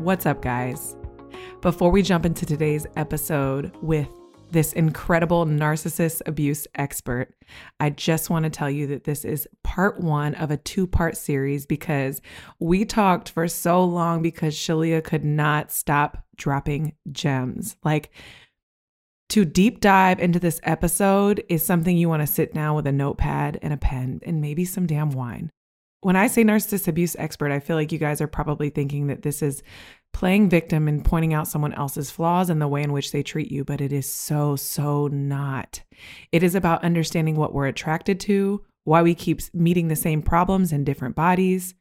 [0.00, 0.96] What's up, guys?
[1.60, 4.08] Before we jump into today's episode with
[4.50, 7.34] this incredible narcissist abuse expert,
[7.80, 11.18] I just want to tell you that this is part one of a two part
[11.18, 12.22] series because
[12.58, 17.76] we talked for so long because Shelea could not stop dropping gems.
[17.84, 18.10] Like,
[19.28, 22.92] to deep dive into this episode is something you want to sit down with a
[22.92, 25.50] notepad and a pen and maybe some damn wine.
[26.02, 29.22] When I say narcissist abuse expert, I feel like you guys are probably thinking that
[29.22, 29.62] this is
[30.12, 33.52] playing victim and pointing out someone else's flaws and the way in which they treat
[33.52, 35.82] you, but it is so, so not.
[36.32, 40.72] It is about understanding what we're attracted to, why we keep meeting the same problems
[40.72, 41.74] in different bodies,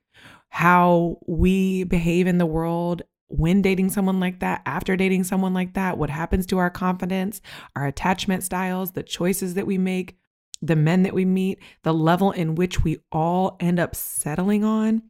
[0.50, 5.76] how we behave in the world when dating someone like that, after dating someone like
[5.76, 7.42] that, what happens to our confidence,
[7.76, 10.18] our attachment styles, the choices that we make,
[10.62, 15.04] the men that we meet, the level in which we all end up settling on,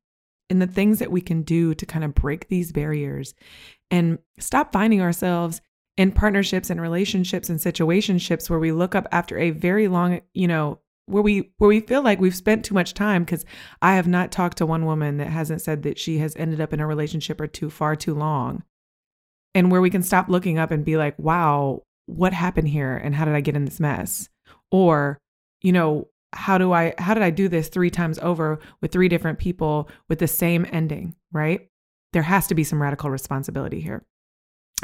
[0.50, 3.34] and the things that we can do to kind of break these barriers
[3.92, 5.62] and stop finding ourselves
[5.98, 10.48] in partnerships and relationships and situationships where we look up after a very long, you
[10.48, 13.44] know, where we where we feel like we've spent too much time because
[13.82, 16.72] I have not talked to one woman that hasn't said that she has ended up
[16.72, 18.64] in a relationship or too far too long.
[19.56, 23.16] And where we can stop looking up and be like, wow, what happened here and
[23.16, 24.30] how did I get in this mess?
[24.72, 25.20] Or,
[25.62, 29.10] you know, how do I how did I do this three times over with three
[29.10, 31.70] different people with the same ending, right?
[32.14, 34.06] There has to be some radical responsibility here.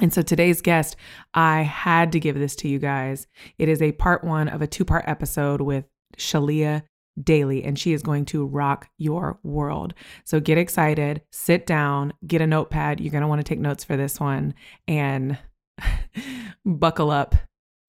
[0.02, 0.96] And so today's guest,
[1.34, 3.28] I had to give this to you guys.
[3.58, 5.86] It is a part one of a two part episode with
[6.18, 6.84] Shelea
[7.22, 9.94] Daily, and she is going to rock your world.
[10.26, 13.00] So get excited, sit down, get a notepad.
[13.00, 14.54] You're going to want to take notes for this one
[14.88, 15.38] and
[16.66, 17.36] buckle up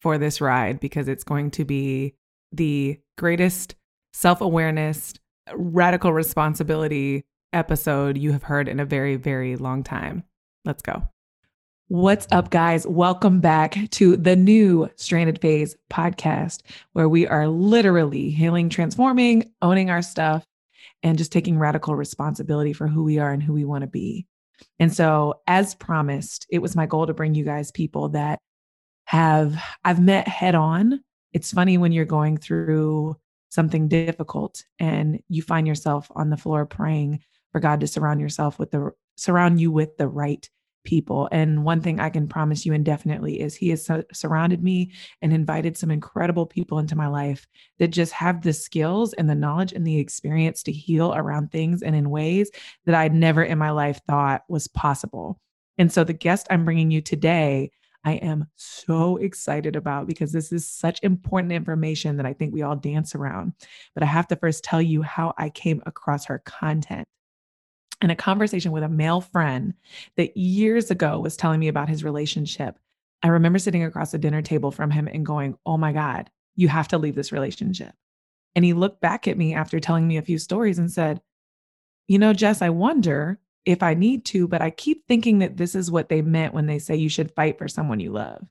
[0.01, 2.15] for this ride because it's going to be
[2.53, 3.75] the greatest
[4.13, 5.15] self awareness,
[5.53, 10.25] radical responsibility episode you have heard in a very, very long time.
[10.65, 11.09] Let's go.
[11.89, 12.85] What's up, guys?
[12.85, 16.63] Welcome back to the new Stranded Phase podcast,
[16.95, 20.45] where we are literally healing, transforming, owning our stuff,
[21.05, 24.27] and just taking radical responsibility for who we are and who we want to be.
[24.81, 28.41] And so, as promised, it was my goal to bring you guys people that
[29.05, 31.01] have I've met head on.
[31.37, 33.15] It's funny when you're going through
[33.51, 37.21] something difficult and you find yourself on the floor praying
[37.53, 40.49] for God to surround yourself with the surround you with the right
[40.85, 41.29] people.
[41.31, 45.31] And one thing I can promise you indefinitely is He has su- surrounded me and
[45.31, 47.47] invited some incredible people into my life
[47.81, 51.83] that just have the skills and the knowledge and the experience to heal around things
[51.83, 52.51] and in ways
[52.87, 55.39] that I'd never in my life thought was possible.
[55.77, 57.73] And so the guest I'm bringing you today.
[58.07, 62.63] I am so excited about because this is such important information that I think we
[62.63, 63.55] all dance around.
[63.95, 67.09] But I have to first tell you how I came across her content
[68.01, 69.75] in a conversation with a male friend
[70.17, 72.79] that years ago was telling me about his relationship.
[73.25, 76.69] I remember sitting across the dinner table from him and going, Oh my God, you
[76.69, 77.93] have to leave this relationship.
[78.55, 81.21] And he looked back at me after telling me a few stories and said,
[82.07, 85.75] You know, Jess, I wonder if I need to, but I keep thinking that this
[85.75, 88.47] is what they meant when they say you should fight for someone you love.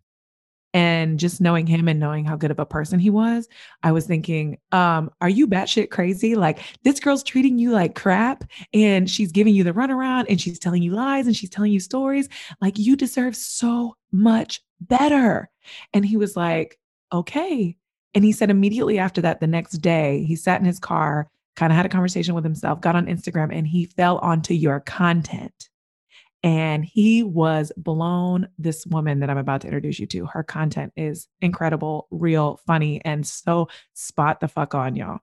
[0.74, 3.48] And just knowing him and knowing how good of a person he was,
[3.81, 6.36] I was thinking, um, are you batshit crazy?
[6.36, 8.44] Like this girl's treating you like crap
[8.74, 11.80] and she's giving you the runaround and she's telling you lies and she's telling you
[11.80, 12.28] stories.
[12.59, 15.50] Like you deserve so much better.
[15.94, 16.78] And he was like,
[17.14, 17.78] okay.
[18.14, 21.72] And he said immediately after that, the next day, he sat in his car, kind
[21.72, 25.70] of had a conversation with himself, got on Instagram, and he fell onto your content.
[26.44, 28.47] And he was blown.
[28.59, 33.02] This woman that I'm about to introduce you to, her content is incredible, real, funny,
[33.03, 35.20] and so spot the fuck on, y'all.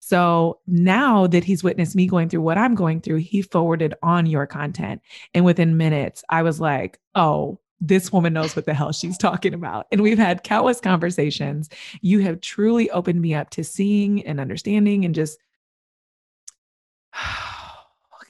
[0.00, 4.26] So now that he's witnessed me going through what I'm going through, he forwarded on
[4.26, 5.00] your content.
[5.32, 9.54] And within minutes, I was like, oh, this woman knows what the hell she's talking
[9.54, 9.86] about.
[9.90, 11.70] And we've had countless conversations.
[12.00, 15.38] You have truly opened me up to seeing and understanding and just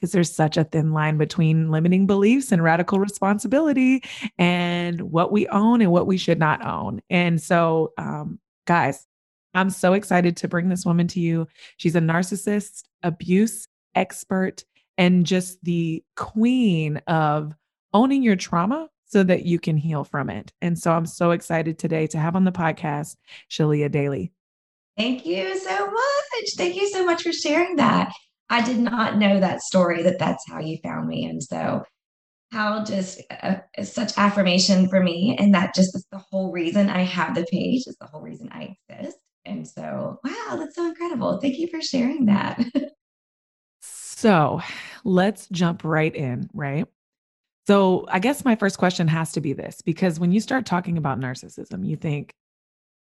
[0.03, 4.03] because there's such a thin line between limiting beliefs and radical responsibility
[4.37, 7.01] and what we own and what we should not own.
[7.09, 9.07] And so, um, guys,
[9.53, 11.47] I'm so excited to bring this woman to you.
[11.77, 13.65] She's a narcissist abuse
[13.95, 14.65] expert
[14.97, 17.53] and just the queen of
[17.93, 20.51] owning your trauma so that you can heal from it.
[20.61, 23.15] And so I'm so excited today to have on the podcast
[23.49, 24.33] Shelea Daily.
[24.97, 26.49] Thank you so much.
[26.57, 28.11] Thank you so much for sharing that.
[28.49, 31.25] I did not know that story that that's how you found me.
[31.25, 31.83] And so,
[32.51, 35.35] how just uh, such affirmation for me.
[35.39, 38.49] And that just is the whole reason I have the page, is the whole reason
[38.51, 39.17] I exist.
[39.43, 41.39] And so, wow, that's so incredible.
[41.41, 42.63] Thank you for sharing that.
[43.81, 44.61] so,
[45.03, 46.85] let's jump right in, right?
[47.65, 50.97] So, I guess my first question has to be this because when you start talking
[50.97, 52.33] about narcissism, you think,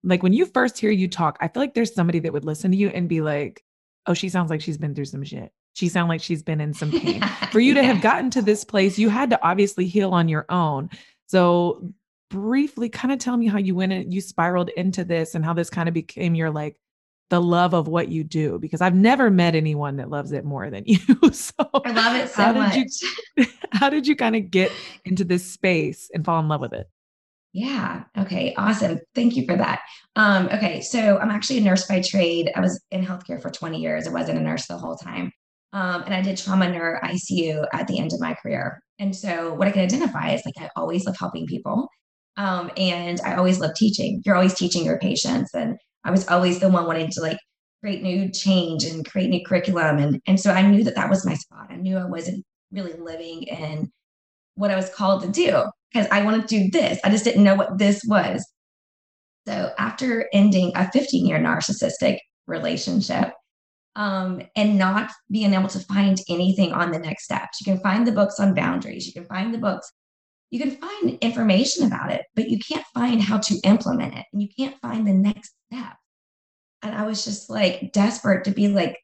[0.05, 2.71] like when you first hear you talk, I feel like there's somebody that would listen
[2.71, 3.65] to you and be like,
[4.07, 5.53] oh, she sounds like she's been through some shit.
[5.75, 7.23] She sounds like she's been in some pain.
[7.53, 10.45] For you to have gotten to this place, you had to obviously heal on your
[10.49, 10.91] own.
[11.27, 11.93] So
[12.31, 15.55] briefly kind of tell me how you went and you spiraled into this and how
[15.55, 16.79] this kind of became your like
[17.31, 20.71] the love of what you do because I've never met anyone that loves it more
[20.71, 20.99] than you.
[21.33, 21.53] so
[21.85, 22.75] I love it so how much.
[22.75, 22.91] Did
[23.37, 24.73] you, how did you kind of get
[25.05, 26.89] into this space and fall in love with it?
[27.53, 28.05] Yeah.
[28.17, 28.55] Okay.
[28.57, 28.99] Awesome.
[29.15, 29.81] Thank you for that.
[30.17, 30.81] Um, okay.
[30.81, 32.51] So I'm actually a nurse by trade.
[32.55, 34.07] I was in healthcare for 20 years.
[34.07, 35.33] I wasn't a nurse the whole time.
[35.73, 38.81] Um, and I did trauma neuro ICU at the end of my career.
[38.99, 41.89] And so what I can identify is like I always love helping people.
[42.37, 44.23] Um, and I always love teaching.
[44.25, 45.55] You're always teaching your patients.
[45.55, 47.39] And I was always the one wanting to like
[47.81, 49.99] create new change and create new curriculum.
[49.99, 51.67] And, and so I knew that that was my spot.
[51.71, 53.91] I knew I wasn't really living in
[54.55, 56.99] what I was called to do because I wanted to do this.
[57.05, 58.47] I just didn't know what this was.
[59.47, 63.33] So after ending a 15 year narcissistic relationship
[63.97, 68.07] um, and not being able to find anything on the next steps, you can find
[68.07, 69.91] the books on boundaries, you can find the books,
[70.51, 74.43] you can find information about it, but you can't find how to implement it and
[74.43, 75.97] you can't find the next step.
[76.83, 78.97] And I was just like desperate to be like,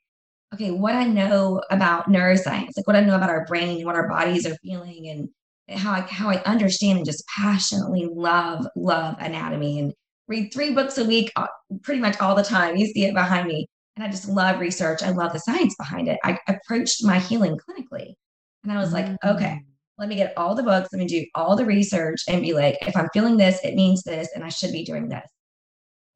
[0.52, 3.96] okay, what I know about neuroscience, like what I know about our brain and what
[3.96, 5.28] our bodies are feeling and
[5.69, 9.94] how I how I understand and just passionately love love anatomy and
[10.28, 11.46] read three books a week uh,
[11.82, 12.76] pretty much all the time.
[12.76, 13.66] You see it behind me.
[13.96, 15.02] And I just love research.
[15.02, 16.19] I love the science behind it.
[16.25, 18.14] I approached my healing clinically.
[18.64, 19.64] And I was like, okay, mm.
[19.99, 22.76] let me get all the books, let me do all the research and be like,
[22.81, 25.31] if I'm feeling this, it means this, and I should be doing this.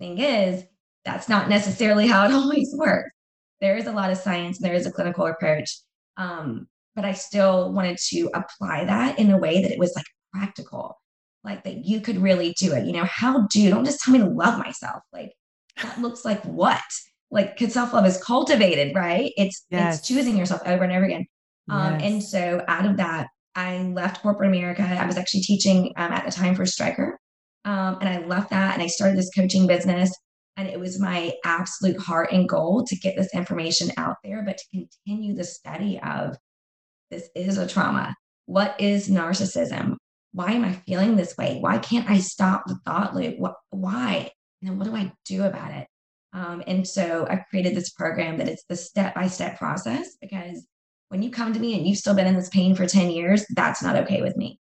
[0.00, 0.64] Thing is,
[1.04, 3.10] that's not necessarily how it always works.
[3.60, 5.78] There is a lot of science, and there is a clinical approach.
[6.16, 10.06] Um, but I still wanted to apply that in a way that it was like
[10.32, 10.98] practical,
[11.44, 12.86] like that you could really do it.
[12.86, 15.02] You know, how do, don't just tell me to love myself.
[15.12, 15.32] Like
[15.82, 16.80] that looks like what?
[17.30, 19.32] Like, because self love is cultivated, right?
[19.36, 19.98] It's, yes.
[19.98, 21.26] it's choosing yourself over and over again.
[21.70, 22.02] Um, yes.
[22.02, 24.82] And so out of that, I left corporate America.
[24.82, 27.18] I was actually teaching um, at the time for Stryker.
[27.64, 30.12] Um, and I left that and I started this coaching business.
[30.56, 34.58] And it was my absolute heart and goal to get this information out there, but
[34.58, 36.36] to continue the study of
[37.10, 38.14] this is a trauma.
[38.46, 39.96] What is narcissism?
[40.32, 41.58] Why am I feeling this way?
[41.60, 43.38] Why can't I stop the thought loop?
[43.38, 44.30] What, why?
[44.60, 45.86] And then what do I do about it?
[46.32, 50.66] Um, and so I created this program that it's the step by step process because
[51.08, 53.46] when you come to me and you've still been in this pain for 10 years,
[53.56, 54.58] that's not okay with me.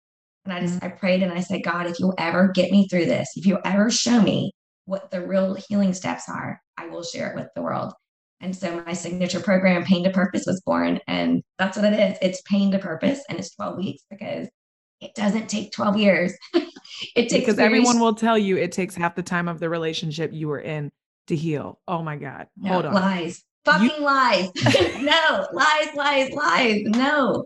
[0.46, 0.86] And I just, mm-hmm.
[0.86, 3.60] I prayed and I said, God, if you'll ever get me through this, if you'll
[3.64, 4.52] ever show me
[4.86, 7.94] what the real healing steps are, I will share it with the world.
[8.42, 11.00] And so my signature program, Pain to Purpose, was born.
[11.08, 12.18] And that's what it is.
[12.22, 14.48] It's pain to purpose and it's 12 weeks because
[15.00, 16.34] it doesn't take 12 years.
[16.54, 20.32] it takes because everyone will tell you it takes half the time of the relationship
[20.34, 20.92] you were in
[21.28, 21.80] to heal.
[21.88, 22.48] Oh my God.
[22.58, 22.94] No, Hold on.
[22.94, 23.44] Lies.
[23.66, 24.50] Fucking you- lies.
[25.02, 26.82] no, lies, lies, lies.
[26.86, 27.46] No.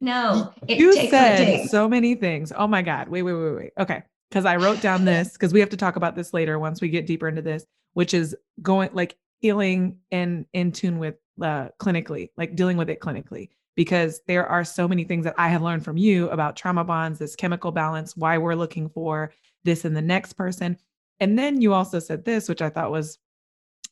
[0.00, 0.52] No.
[0.66, 2.52] It you said so many things.
[2.56, 3.08] Oh my God.
[3.08, 3.70] Wait, wait, wait, wait.
[3.78, 4.02] Okay.
[4.28, 6.88] Because I wrote down this because we have to talk about this later once we
[6.88, 12.30] get deeper into this, which is going like healing and in tune with uh, clinically,
[12.36, 15.84] like dealing with it clinically, because there are so many things that I have learned
[15.84, 19.32] from you about trauma bonds, this chemical balance, why we're looking for
[19.64, 20.78] this in the next person.
[21.18, 23.18] And then you also said this, which I thought was,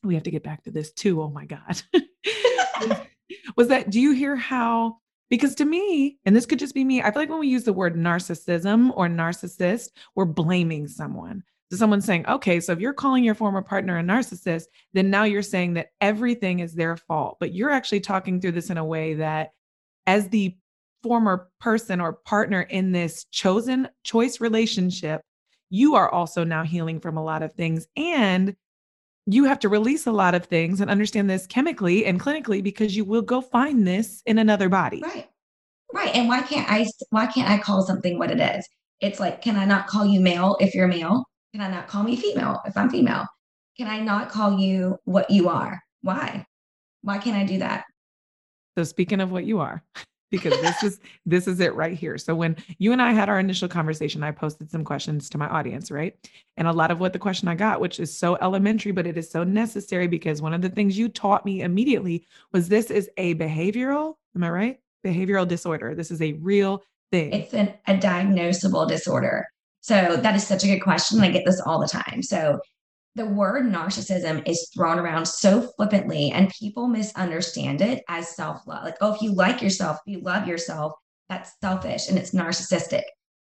[0.03, 1.21] we have to get back to this too.
[1.21, 1.81] Oh my God.
[3.57, 4.97] was that, do you hear how?
[5.29, 7.65] Because to me, and this could just be me, I feel like when we use
[7.65, 12.93] the word narcissism or narcissist, we're blaming someone to someone saying, okay, so if you're
[12.93, 17.37] calling your former partner a narcissist, then now you're saying that everything is their fault.
[17.39, 19.51] But you're actually talking through this in a way that,
[20.05, 20.55] as the
[21.01, 25.21] former person or partner in this chosen choice relationship,
[25.69, 27.87] you are also now healing from a lot of things.
[27.95, 28.53] And
[29.25, 32.97] you have to release a lot of things and understand this chemically and clinically because
[32.97, 35.01] you will go find this in another body.
[35.01, 35.29] Right.
[35.93, 36.13] Right.
[36.15, 38.67] And why can't I why can't I call something what it is?
[38.99, 41.23] It's like, can I not call you male if you're male?
[41.53, 43.27] Can I not call me female if I'm female?
[43.77, 45.81] Can I not call you what you are?
[46.01, 46.45] Why?
[47.01, 47.85] Why can't I do that?
[48.77, 49.83] So speaking of what you are,
[50.31, 52.17] because this is this is it right here.
[52.17, 55.47] So when you and I had our initial conversation, I posted some questions to my
[55.47, 56.15] audience, right?
[56.55, 59.17] And a lot of what the question I got, which is so elementary, but it
[59.17, 63.09] is so necessary because one of the things you taught me immediately was this is
[63.17, 64.79] a behavioral, am I right?
[65.05, 65.95] Behavioral disorder.
[65.95, 66.81] This is a real
[67.11, 67.33] thing.
[67.33, 69.45] It's an, a diagnosable disorder.
[69.81, 71.19] So that is such a good question.
[71.21, 72.21] I get this all the time.
[72.21, 72.59] So
[73.15, 78.83] the word narcissism is thrown around so flippantly and people misunderstand it as self-love.
[78.85, 80.93] Like oh if you like yourself if you love yourself
[81.27, 83.03] that's selfish and it's narcissistic.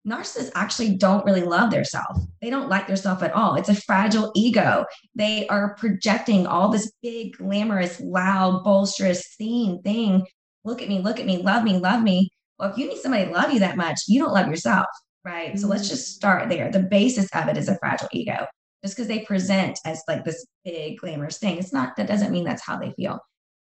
[0.08, 3.54] Narcissists actually don't really love themselves they don't like themselves at all.
[3.54, 4.86] It's a fragile ego.
[5.14, 10.26] They are projecting all this big glamorous loud bolsterous, scene thing.
[10.64, 12.30] Look at me look at me love me love me.
[12.58, 14.88] Well if you need somebody to love you that much you don't love yourself
[15.26, 15.50] right?
[15.50, 15.58] Mm-hmm.
[15.58, 16.72] so let's just start there.
[16.72, 18.48] The basis of it is a fragile ego.
[18.84, 22.44] Just because they present as like this big glamorous thing it's not that doesn't mean
[22.44, 23.20] that's how they feel.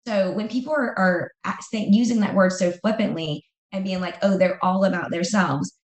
[0.08, 1.32] So when people are, are
[1.70, 5.78] saying, using that word so flippantly and being like oh they're all about themselves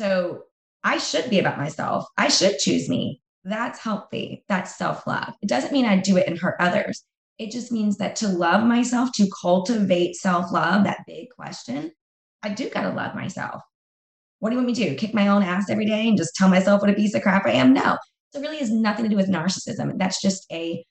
[0.00, 0.44] so
[0.84, 2.06] i should be about myself.
[2.16, 3.20] I should choose me.
[3.44, 4.44] That's healthy.
[4.48, 5.34] That's self-love.
[5.42, 7.02] It doesn't mean i do it and hurt others.
[7.38, 11.92] It just means that to love myself to cultivate self-love that big question
[12.42, 13.62] i do got to love myself
[14.40, 16.34] what do you want me to do kick my own ass every day and just
[16.34, 17.96] tell myself what a piece of crap i am no
[18.32, 19.98] so it really has nothing to do with narcissism.
[19.98, 20.84] That's just a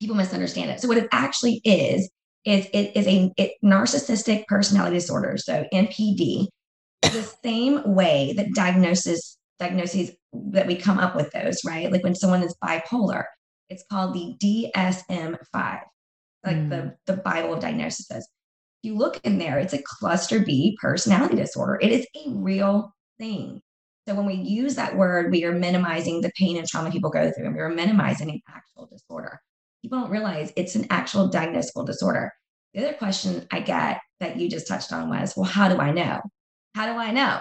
[0.00, 0.80] people misunderstand it.
[0.80, 2.10] So what it actually is
[2.44, 5.36] is it is a it, narcissistic personality disorder.
[5.36, 6.48] So NPD,
[7.02, 11.92] the same way that diagnosis diagnoses that we come up with those, right?
[11.92, 13.24] Like when someone is bipolar,
[13.68, 15.80] it's called the DSM-5,
[16.44, 16.70] like mm.
[16.70, 18.26] the the Bible of diagnoses.
[18.82, 21.78] You look in there, it's a cluster B personality disorder.
[21.80, 23.60] It is a real thing.
[24.08, 27.30] So when we use that word, we are minimizing the pain and trauma people go
[27.30, 29.40] through, and we are minimizing an actual disorder.
[29.82, 32.32] People don't realize it's an actual diagnosable disorder.
[32.74, 35.92] The other question I get that you just touched on was, well, how do I
[35.92, 36.20] know?
[36.74, 37.40] How do I know?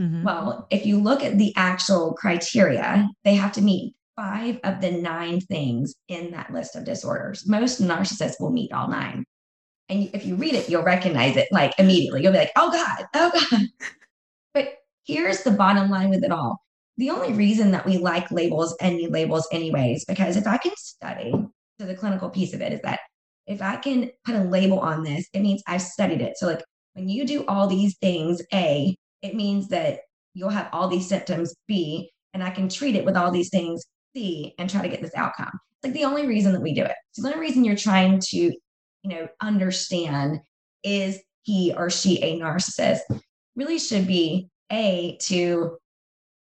[0.00, 0.24] Mm-hmm.
[0.24, 4.90] Well, if you look at the actual criteria, they have to meet five of the
[4.90, 7.46] nine things in that list of disorders.
[7.46, 9.24] Most narcissists will meet all nine.
[9.90, 12.22] And if you read it, you'll recognize it like immediately.
[12.22, 13.62] You'll be like, oh God, oh God.
[14.54, 16.60] But here's the bottom line with it all.
[16.96, 20.72] The only reason that we like labels and need labels, anyways, because if I can
[20.76, 21.32] study,
[21.78, 23.00] so the clinical piece of it is that
[23.46, 26.36] if I can put a label on this, it means I've studied it.
[26.36, 26.62] So, like
[26.94, 30.00] when you do all these things, A, it means that
[30.34, 33.84] you'll have all these symptoms, B, and I can treat it with all these things,
[34.14, 35.52] C, and try to get this outcome.
[35.82, 36.94] It's like the only reason that we do it.
[37.16, 38.52] The only reason you're trying to,
[39.02, 40.40] you know, understand
[40.82, 43.00] is he or she a narcissist
[43.56, 45.76] really should be a, to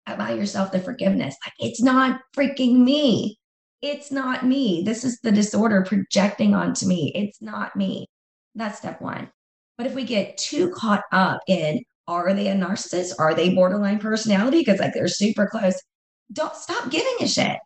[0.06, 1.36] allow yourself the forgiveness.
[1.44, 3.38] Like, it's not freaking me.
[3.82, 4.82] It's not me.
[4.84, 7.12] This is the disorder projecting onto me.
[7.14, 8.06] It's not me.
[8.54, 9.30] That's step one.
[9.78, 13.12] But if we get too caught up in are they a narcissist?
[13.20, 14.58] Are they borderline personality?
[14.58, 15.80] Because like they're super close.
[16.32, 17.56] Don't stop giving a shit.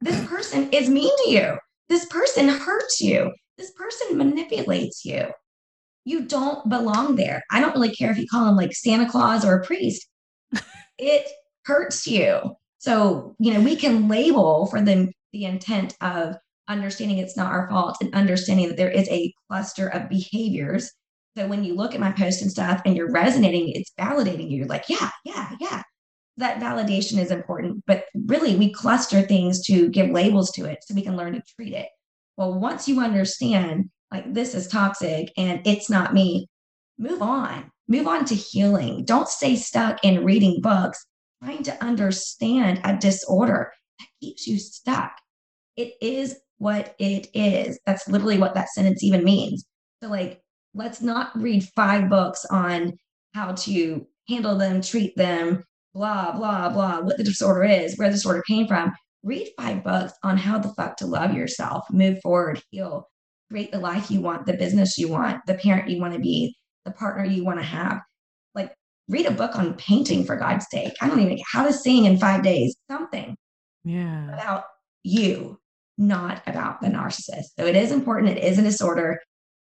[0.00, 1.58] This person is mean to you.
[1.88, 3.32] This person hurts you.
[3.56, 5.32] This person manipulates you
[6.04, 7.42] you don't belong there.
[7.50, 10.06] I don't really care if you call him like Santa Claus or a priest.
[10.98, 11.26] it
[11.64, 12.56] hurts you.
[12.78, 16.36] So, you know, we can label for the, the intent of
[16.68, 20.90] understanding it's not our fault and understanding that there is a cluster of behaviors.
[21.36, 24.58] So when you look at my post and stuff and you're resonating, it's validating you.
[24.58, 25.82] You're like, yeah, yeah, yeah.
[26.36, 27.82] That validation is important.
[27.86, 31.42] But really, we cluster things to give labels to it so we can learn to
[31.56, 31.88] treat it.
[32.36, 36.48] Well, once you understand like this is toxic and it's not me
[36.98, 37.70] move on.
[37.88, 39.04] Move on to healing.
[39.04, 41.04] Don't stay stuck in reading books.
[41.42, 45.12] Trying to understand a disorder that keeps you stuck.
[45.76, 47.78] It is what it is.
[47.84, 49.64] That's literally what that sentence even means.
[50.02, 50.40] So like
[50.74, 52.94] let's not read five books on
[53.34, 58.14] how to handle them treat them blah blah blah what the disorder is where the
[58.14, 58.92] disorder came from
[59.24, 63.08] read five books on how the fuck to love yourself move forward heal
[63.50, 66.56] create the life you want, the business you want, the parent you want to be,
[66.84, 68.00] the partner you want to have.
[68.54, 68.74] Like,
[69.08, 70.92] read a book on painting for God's sake.
[71.00, 73.36] I don't even how to sing in five days, something.
[73.84, 74.32] Yeah.
[74.32, 74.64] About
[75.02, 75.60] you,
[75.98, 77.50] not about the narcissist.
[77.58, 78.36] So it is important.
[78.36, 79.20] It is a disorder.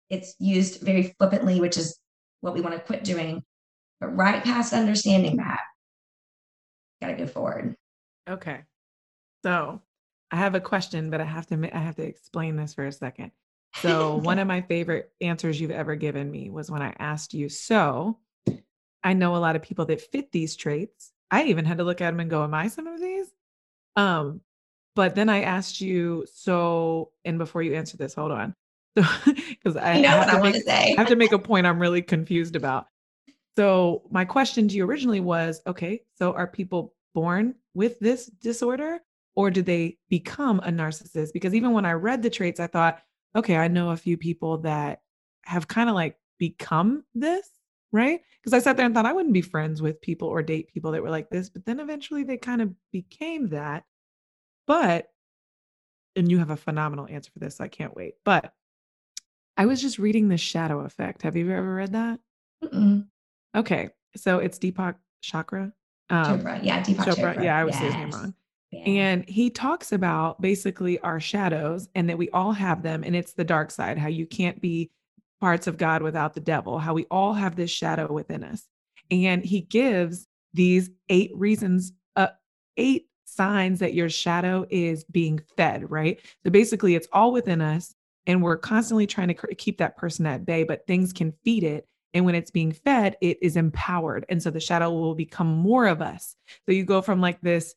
[0.10, 1.98] It's used very flippantly, which is
[2.42, 3.44] what we want to quit doing.
[4.00, 5.60] But right past understanding that,
[7.02, 7.76] got to go forward.
[8.30, 8.62] Okay.
[9.44, 9.82] So
[10.32, 12.92] I have a question, but I have to I have to explain this for a
[12.92, 13.32] second.
[13.78, 17.50] So, one of my favorite answers you've ever given me was when I asked you,
[17.50, 18.20] So,
[19.04, 21.12] I know a lot of people that fit these traits.
[21.30, 23.28] I even had to look at them and go, Am I some of these?
[23.96, 24.42] Um,
[24.96, 28.56] but then I asked you, So, and before you answer this, hold on.
[28.98, 30.96] So, because I, you know I what I want to say.
[30.98, 32.88] I have to make a point I'm really confused about.
[33.58, 39.00] So, my question to you originally was okay, so are people born with this disorder
[39.36, 41.34] or do they become a narcissist?
[41.34, 43.02] Because even when I read the traits, I thought,
[43.36, 45.02] okay, I know a few people that
[45.44, 47.48] have kind of like become this,
[47.92, 48.22] right?
[48.42, 50.92] Because I sat there and thought I wouldn't be friends with people or date people
[50.92, 53.84] that were like this, but then eventually they kind of became that.
[54.68, 55.10] But,
[56.16, 58.16] and you have a phenomenal answer for this, so I can't wait.
[58.26, 58.54] But
[59.58, 61.22] I was just reading the shadow effect.
[61.22, 62.20] Have you ever read that?
[62.64, 63.06] Mm-mm.
[63.56, 63.90] Okay.
[64.16, 65.72] So it's Deepak Chakra.
[66.10, 66.60] Um, Chopra.
[66.64, 67.36] Yeah, Deepak Chopra.
[67.36, 67.44] Chopra.
[67.44, 68.34] Yeah, I would say his name wrong.
[68.74, 73.04] And he talks about basically our shadows and that we all have them.
[73.04, 74.92] And it's the dark side, how you can't be
[75.42, 78.68] parts of God without the devil, how we all have this shadow within us.
[79.10, 82.28] And he gives these eight reasons, uh,
[82.78, 86.20] eight signs that your shadow is being fed, right?
[86.46, 87.94] So basically, it's all within us.
[88.28, 91.88] And we're constantly trying to keep that person at bay, but things can feed it.
[92.14, 94.26] And when it's being fed, it is empowered.
[94.30, 96.36] And so the shadow will become more of us.
[96.66, 97.74] So you go from like this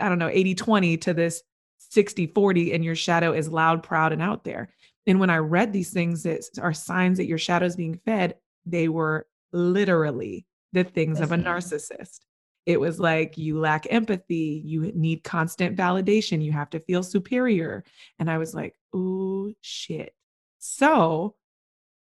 [0.00, 1.42] I don't know, 80 20 to this
[1.90, 4.70] 60 40, and your shadow is loud, proud, and out there.
[5.06, 8.36] And when I read these things that are signs that your shadow is being fed,
[8.64, 12.20] they were literally the things of a narcissist.
[12.66, 17.84] It was like you lack empathy, you need constant validation, you have to feel superior.
[18.18, 20.14] And I was like, oh shit.
[20.58, 21.34] So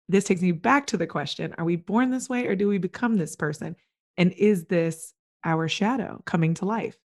[0.08, 2.78] this takes me back to the question Are we born this way or do we
[2.78, 3.76] become this person?
[4.16, 6.98] And is this our shadow coming to life?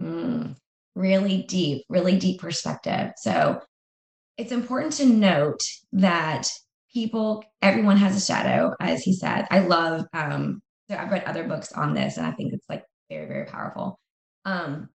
[0.00, 0.56] Mm,
[0.94, 3.12] really deep, really deep perspective.
[3.18, 3.60] So
[4.36, 5.60] it's important to note
[5.92, 6.48] that
[6.92, 9.46] people, everyone has a shadow, as he said.
[9.50, 10.60] I love, um,
[10.90, 13.98] so I've read other books on this and I think it's like very, very powerful.
[14.44, 14.88] Um,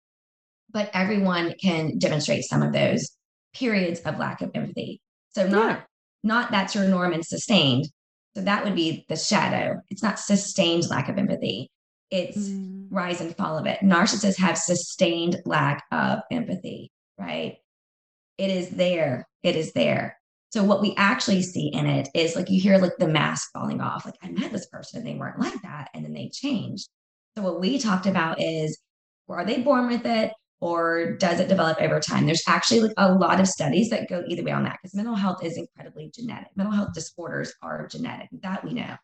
[0.71, 3.11] but everyone can demonstrate some of those
[3.53, 5.01] periods of lack of empathy.
[5.29, 5.81] So not, Yeah.
[6.23, 7.89] not that's your norm and sustained.
[8.35, 9.81] So that would be the shadow.
[9.89, 11.69] It's not sustained lack of empathy.
[12.11, 12.87] It's Mm.
[12.91, 13.79] rise and fall of it.
[13.79, 17.57] Narcissists have sustained lack of empathy, right?
[18.37, 19.27] It is there.
[19.43, 20.17] It is there.
[20.51, 23.79] So what we actually see in it is like you hear like the mask falling
[23.79, 24.05] off.
[24.05, 26.89] Like I met this person and they weren't like that, and then they changed.
[27.37, 28.77] So what we talked about is,
[29.29, 32.25] are they born with it, or does it develop over time?
[32.25, 35.15] There's actually like a lot of studies that go either way on that because mental
[35.15, 36.49] health is incredibly genetic.
[36.57, 38.27] Mental health disorders are genetic.
[38.41, 38.97] That we know.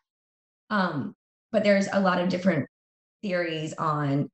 [0.68, 1.16] Um,
[1.50, 2.68] but there's a lot of different
[3.22, 4.30] theories on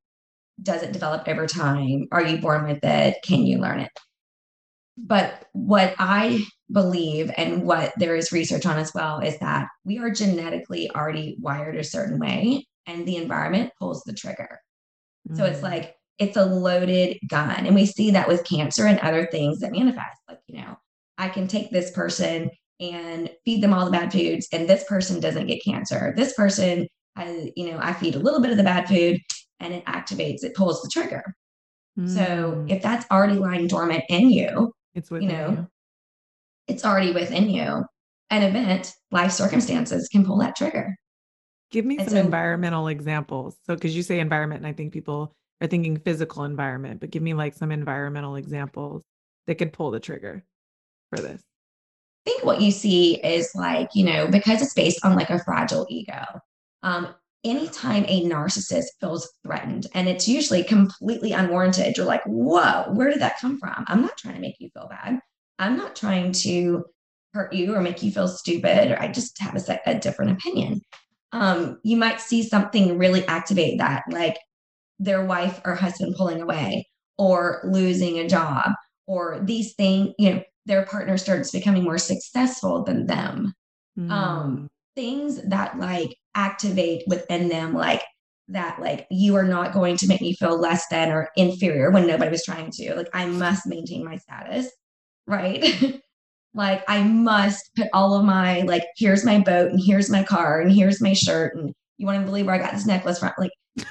[0.62, 2.06] does it develop over time?
[2.12, 3.16] Are you born with it?
[3.24, 3.90] Can you learn it?
[4.96, 9.98] But what I believe and what there is research on as well is that we
[9.98, 14.60] are genetically already wired a certain way and the environment pulls the trigger.
[15.34, 15.64] So it's Mm.
[15.64, 17.66] like it's a loaded gun.
[17.66, 20.20] And we see that with cancer and other things that manifest.
[20.28, 20.76] Like, you know,
[21.18, 25.20] I can take this person and feed them all the bad foods, and this person
[25.20, 26.12] doesn't get cancer.
[26.16, 29.18] This person, has, you know, I feed a little bit of the bad food
[29.60, 31.22] and it activates, it pulls the trigger.
[32.06, 32.20] So
[32.66, 32.70] Mm.
[32.70, 35.68] if that's already lying dormant in you, it's within know, you.
[36.66, 37.84] it's already within you.
[38.30, 40.96] An event, life circumstances can pull that trigger.
[41.70, 43.56] Give me And some so- environmental examples.
[43.64, 47.22] So, because you say environment, and I think people are thinking physical environment, but give
[47.22, 49.04] me like some environmental examples
[49.46, 50.44] that could pull the trigger
[51.10, 51.42] for this.
[52.26, 55.38] I think what you see is like, you know, because it's based on like a
[55.44, 56.24] fragile ego.
[56.84, 63.10] Um, anytime a narcissist feels threatened, and it's usually completely unwarranted, you're like, whoa, where
[63.10, 63.84] did that come from?
[63.88, 65.18] I'm not trying to make you feel bad.
[65.58, 66.84] I'm not trying to
[67.32, 70.82] hurt you or make you feel stupid, or I just have a, a different opinion.
[71.32, 74.36] Um, you might see something really activate that, like
[75.00, 76.86] their wife or husband pulling away,
[77.18, 78.70] or losing a job,
[79.06, 83.52] or these things, you know, their partner starts becoming more successful than them.
[83.98, 84.10] Mm.
[84.10, 88.02] Um, things that like activate within them, like
[88.48, 92.06] that, like you are not going to make me feel less than or inferior when
[92.06, 92.94] nobody was trying to.
[92.94, 94.70] Like I must maintain my status,
[95.26, 96.00] right?
[96.54, 100.60] like I must put all of my like here's my boat and here's my car
[100.60, 103.32] and here's my shirt and you want to believe where I got this necklace from?
[103.38, 103.50] Like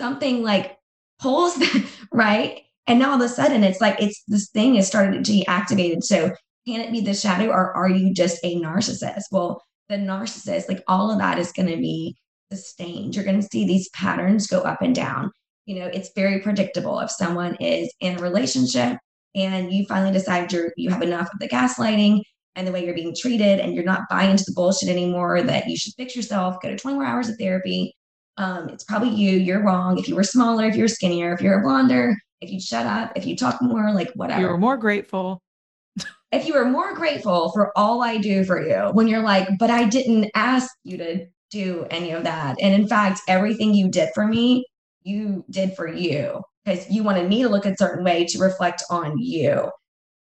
[0.00, 0.76] something like
[1.20, 4.86] pulls that right and now all of a sudden it's like it's this thing is
[4.86, 6.30] starting to be activated so
[6.66, 10.82] can it be the shadow or are you just a narcissist well the narcissist like
[10.88, 12.16] all of that is going to be
[12.50, 15.30] sustained you're going to see these patterns go up and down
[15.66, 18.96] you know it's very predictable if someone is in a relationship
[19.34, 22.20] and you finally decide you're you have enough of the gaslighting
[22.54, 25.68] and the way you're being treated and you're not buying into the bullshit anymore that
[25.68, 27.94] you should fix yourself go to 24 hours of therapy
[28.38, 31.60] um, it's probably you you're wrong if you were smaller if you're skinnier if you're
[31.60, 34.40] a blonder if you shut up if you talk more like whatever.
[34.40, 35.40] you were more grateful.
[36.32, 39.70] If you are more grateful for all I do for you, when you're like, but
[39.70, 42.56] I didn't ask you to do any of that.
[42.60, 44.64] And in fact, everything you did for me,
[45.02, 48.82] you did for you because you wanted me to look a certain way to reflect
[48.88, 49.70] on you.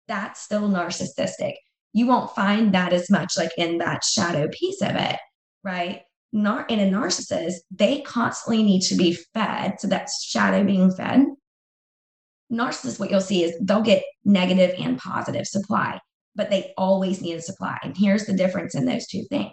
[0.06, 1.54] That's still narcissistic.
[1.92, 5.18] You won't find that as much like in that shadow piece of it,
[5.64, 6.02] right?
[6.32, 9.80] Not in a narcissist, they constantly need to be fed.
[9.80, 11.26] So that's shadow being fed
[12.52, 16.00] narcissists, what you'll see is they'll get negative and positive supply,
[16.34, 17.78] but they always need a supply.
[17.82, 19.52] And here's the difference in those two things.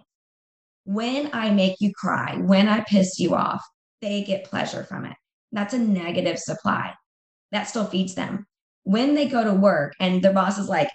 [0.85, 3.63] When I make you cry, when I piss you off,
[4.01, 5.15] they get pleasure from it.
[5.51, 6.93] That's a negative supply.
[7.51, 8.45] That still feeds them.
[8.83, 10.89] When they go to work and their boss is like,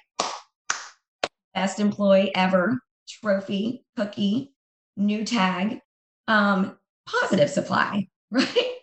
[1.55, 4.53] best employee ever, trophy, cookie,
[4.97, 5.81] new tag,
[6.27, 8.75] um, positive supply, right?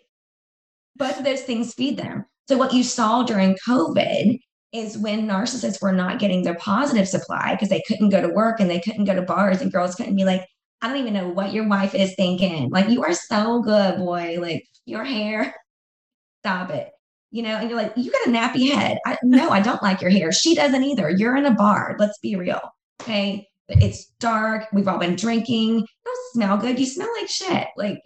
[0.96, 2.26] Both of those things feed them.
[2.48, 4.40] So, what you saw during COVID
[4.72, 8.60] is when narcissists were not getting their positive supply because they couldn't go to work
[8.60, 10.46] and they couldn't go to bars, and girls couldn't be like,
[10.82, 12.70] I don't even know what your wife is thinking.
[12.70, 14.38] Like, you are so good, boy.
[14.40, 15.56] Like, your hair,
[16.42, 16.92] stop it.
[17.32, 18.98] You know, and you're like, you got a nappy head.
[19.06, 20.32] I, no, I don't like your hair.
[20.32, 21.10] She doesn't either.
[21.10, 21.96] You're in a bar.
[22.00, 22.62] Let's be real.
[23.02, 23.48] Okay.
[23.68, 24.68] It's dark.
[24.72, 25.80] We've all been drinking.
[25.80, 26.80] You don't smell good.
[26.80, 27.68] You smell like shit.
[27.76, 28.00] Like,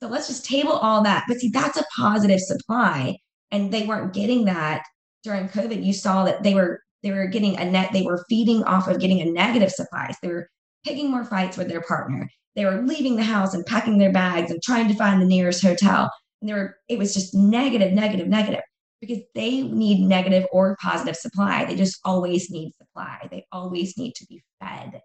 [0.00, 1.24] so let's just table all that.
[1.28, 3.16] But see, that's a positive supply
[3.50, 4.82] and they weren't getting that
[5.22, 5.84] during COVID.
[5.84, 9.00] You saw that they were they were getting a net, they were feeding off of
[9.00, 10.12] getting a negative supply.
[10.20, 10.48] They were
[10.84, 12.28] picking more fights with their partner.
[12.56, 15.62] They were leaving the house and packing their bags and trying to find the nearest
[15.62, 16.10] hotel.
[16.40, 18.62] And they were, it was just negative, negative, negative
[19.00, 21.64] because they need negative or positive supply.
[21.64, 23.28] They just always need supply.
[23.30, 25.00] They always need to be fed.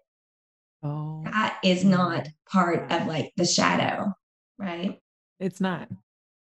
[0.82, 4.12] Oh, that is not part of like the shadow,
[4.58, 4.98] right?
[5.38, 5.88] It's not.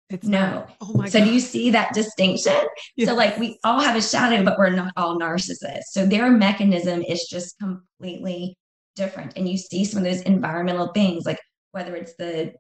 [0.10, 0.40] It's no.
[0.40, 0.76] Not.
[0.82, 1.26] Oh my so God.
[1.26, 2.60] do you see that distinction?
[2.96, 3.10] Yes.
[3.10, 5.92] So like we all have a shadow, but we're not all narcissists.
[5.92, 8.58] So their mechanism is just completely
[8.96, 9.34] different.
[9.38, 11.40] And you see some of those environmental things, like
[11.72, 12.54] whether it's the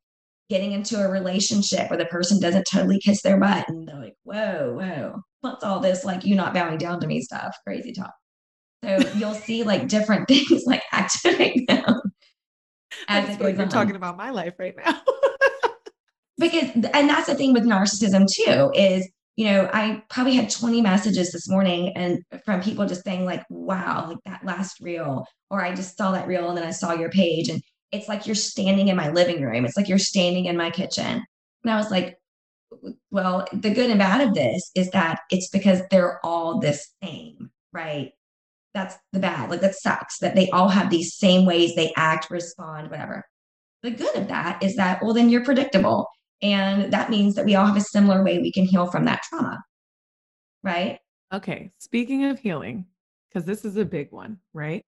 [0.50, 4.16] getting into a relationship where the person doesn't totally kiss their butt and they're like,
[4.24, 7.56] whoa, whoa, what's all this like you not bowing down to me stuff?
[7.66, 8.14] Crazy talk.
[8.84, 11.86] So you'll see like different things like activate them.
[13.08, 15.00] As I like you're talking about my life right now
[16.40, 20.82] because and that's the thing with narcissism too is you know i probably had 20
[20.82, 25.62] messages this morning and from people just saying like wow like that last reel or
[25.62, 28.36] i just saw that reel and then i saw your page and it's like you're
[28.36, 31.24] standing in my living room it's like you're standing in my kitchen.
[31.64, 32.18] And i was like
[33.12, 37.50] well the good and bad of this is that it's because they're all the same
[37.72, 38.12] right?
[38.74, 42.30] That's the bad like that sucks that they all have these same ways they act
[42.30, 43.26] respond whatever.
[43.82, 46.08] The good of that is that well then you're predictable
[46.42, 49.22] and that means that we all have a similar way we can heal from that
[49.24, 49.62] trauma.
[50.64, 51.00] Right.
[51.34, 51.72] Okay.
[51.80, 52.86] Speaking of healing,
[53.30, 54.84] because this is a big one, right?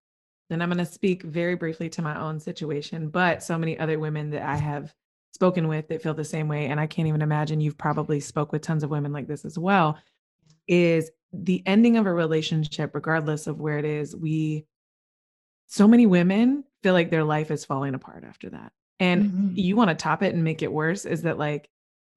[0.50, 4.00] Then I'm going to speak very briefly to my own situation, but so many other
[4.00, 4.94] women that I have
[5.34, 6.68] spoken with that feel the same way.
[6.68, 9.58] And I can't even imagine you've probably spoke with tons of women like this as
[9.58, 9.98] well.
[10.68, 14.66] Is the ending of a relationship, regardless of where it is, we
[15.68, 18.74] so many women feel like their life is falling apart after that.
[19.02, 19.50] And mm-hmm.
[19.56, 21.68] you want to top it and make it worse is that like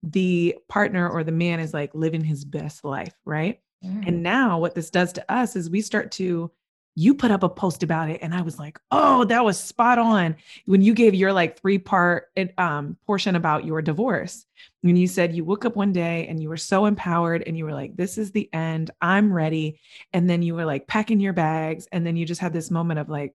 [0.03, 3.59] the partner or the man is like living his best life, right?
[4.07, 6.51] And now what this does to us is we start to
[6.97, 9.99] you put up a post about it and I was like, "Oh, that was spot
[9.99, 14.47] on." When you gave your like three-part um portion about your divorce.
[14.83, 17.65] When you said you woke up one day and you were so empowered and you
[17.65, 18.91] were like, "This is the end.
[19.01, 19.81] I'm ready."
[20.13, 23.01] And then you were like packing your bags and then you just had this moment
[23.01, 23.35] of like,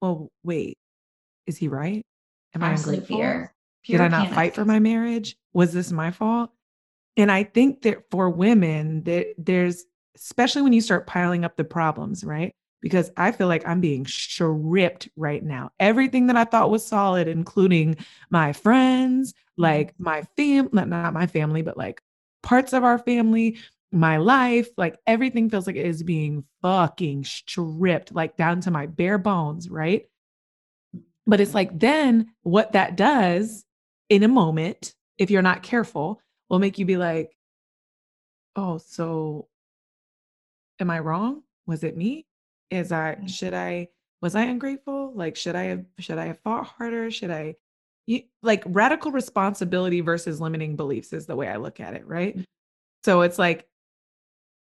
[0.00, 0.78] "Well, wait
[1.46, 2.04] is he right?
[2.54, 3.16] Am Absolute I ungrateful?
[3.16, 3.54] Fear.
[3.86, 4.34] Did I not panic.
[4.34, 5.36] fight for my marriage?
[5.52, 6.50] Was this my fault?
[7.16, 9.84] And I think that for women, that there's
[10.16, 12.54] especially when you start piling up the problems, right?
[12.80, 15.70] Because I feel like I'm being stripped right now.
[15.80, 17.96] Everything that I thought was solid, including
[18.30, 20.04] my friends, like mm-hmm.
[20.04, 22.00] my fam, not my family, but like
[22.42, 23.58] parts of our family,
[23.90, 28.86] my life, like everything feels like it is being fucking stripped, like down to my
[28.86, 30.06] bare bones, right?
[31.26, 33.64] But it's like then what that does
[34.08, 37.34] in a moment, if you're not careful, will make you be like,
[38.56, 39.48] oh, so
[40.80, 41.42] am I wrong?
[41.66, 42.26] Was it me?
[42.70, 43.28] Is I mm.
[43.28, 43.88] should I
[44.20, 45.12] was I ungrateful?
[45.14, 47.10] Like should I have should I have fought harder?
[47.10, 47.56] Should I
[48.06, 52.36] you, like radical responsibility versus limiting beliefs is the way I look at it, right?
[52.36, 52.44] Mm.
[53.04, 53.66] So it's like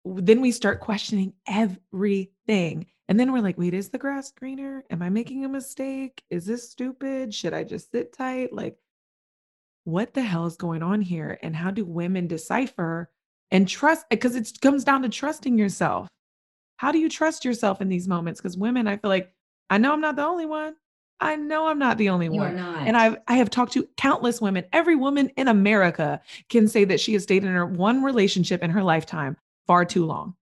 [0.04, 2.86] then we start questioning everything.
[3.08, 4.84] And then we're like, wait, is the grass greener?
[4.90, 6.22] Am I making a mistake?
[6.30, 7.34] Is this stupid?
[7.34, 8.52] Should I just sit tight?
[8.52, 8.76] Like,
[9.84, 11.38] what the hell is going on here?
[11.42, 13.10] And how do women decipher
[13.50, 14.06] and trust?
[14.10, 16.08] Eh, because it comes down to trusting yourself.
[16.76, 18.40] how do you trust yourself in these moments?
[18.40, 19.32] Because women, I feel like
[19.70, 20.74] I know I'm not the only one.
[21.20, 22.58] I know I'm not the only You one.
[22.58, 24.64] And I've I have talked to countless women.
[24.72, 28.70] Every woman in America can say that she has stayed in her one relationship in
[28.70, 30.34] her lifetime far too long.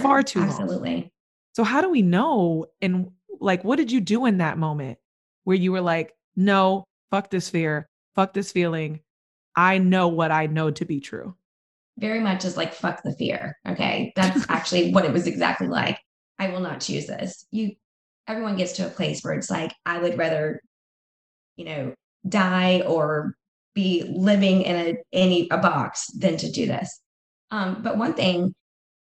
[0.00, 0.48] Far too long.
[0.48, 1.12] Absolutely.
[1.52, 2.66] So how do we know?
[2.82, 4.98] And like, what did you do in that moment
[5.44, 9.00] where you were like, no, fuck this fear, fuck this feeling.
[9.56, 11.34] I know what I know to be true.
[11.98, 13.56] Very much is like fuck the fear.
[13.68, 14.12] Okay.
[14.16, 15.98] That's actually what it was exactly like.
[16.38, 17.46] I will not choose this.
[17.52, 17.72] You
[18.26, 20.60] everyone gets to a place where it's like, I would rather,
[21.56, 21.94] you know,
[22.28, 23.36] die or
[23.74, 27.00] be living in a any a box than to do this.
[27.50, 28.54] Um, but one thing,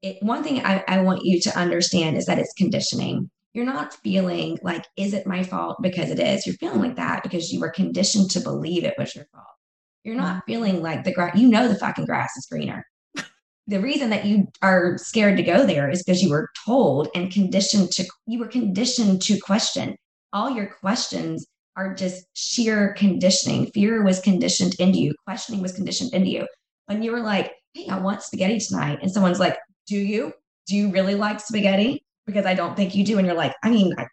[0.01, 3.29] it, one thing I, I want you to understand is that it's conditioning.
[3.53, 5.77] You're not feeling like, is it my fault?
[5.81, 6.45] Because it is.
[6.45, 9.45] You're feeling like that because you were conditioned to believe it was your fault.
[10.03, 12.85] You're not feeling like the grass, you know, the fucking grass is greener.
[13.67, 17.31] the reason that you are scared to go there is because you were told and
[17.31, 19.95] conditioned to, you were conditioned to question.
[20.33, 23.67] All your questions are just sheer conditioning.
[23.67, 26.47] Fear was conditioned into you, questioning was conditioned into you.
[26.87, 29.57] When you were like, hey, I want spaghetti tonight, and someone's like,
[29.87, 30.33] do you?
[30.67, 32.03] Do you really like spaghetti?
[32.25, 33.17] Because I don't think you do.
[33.17, 34.05] And you're like, I mean, I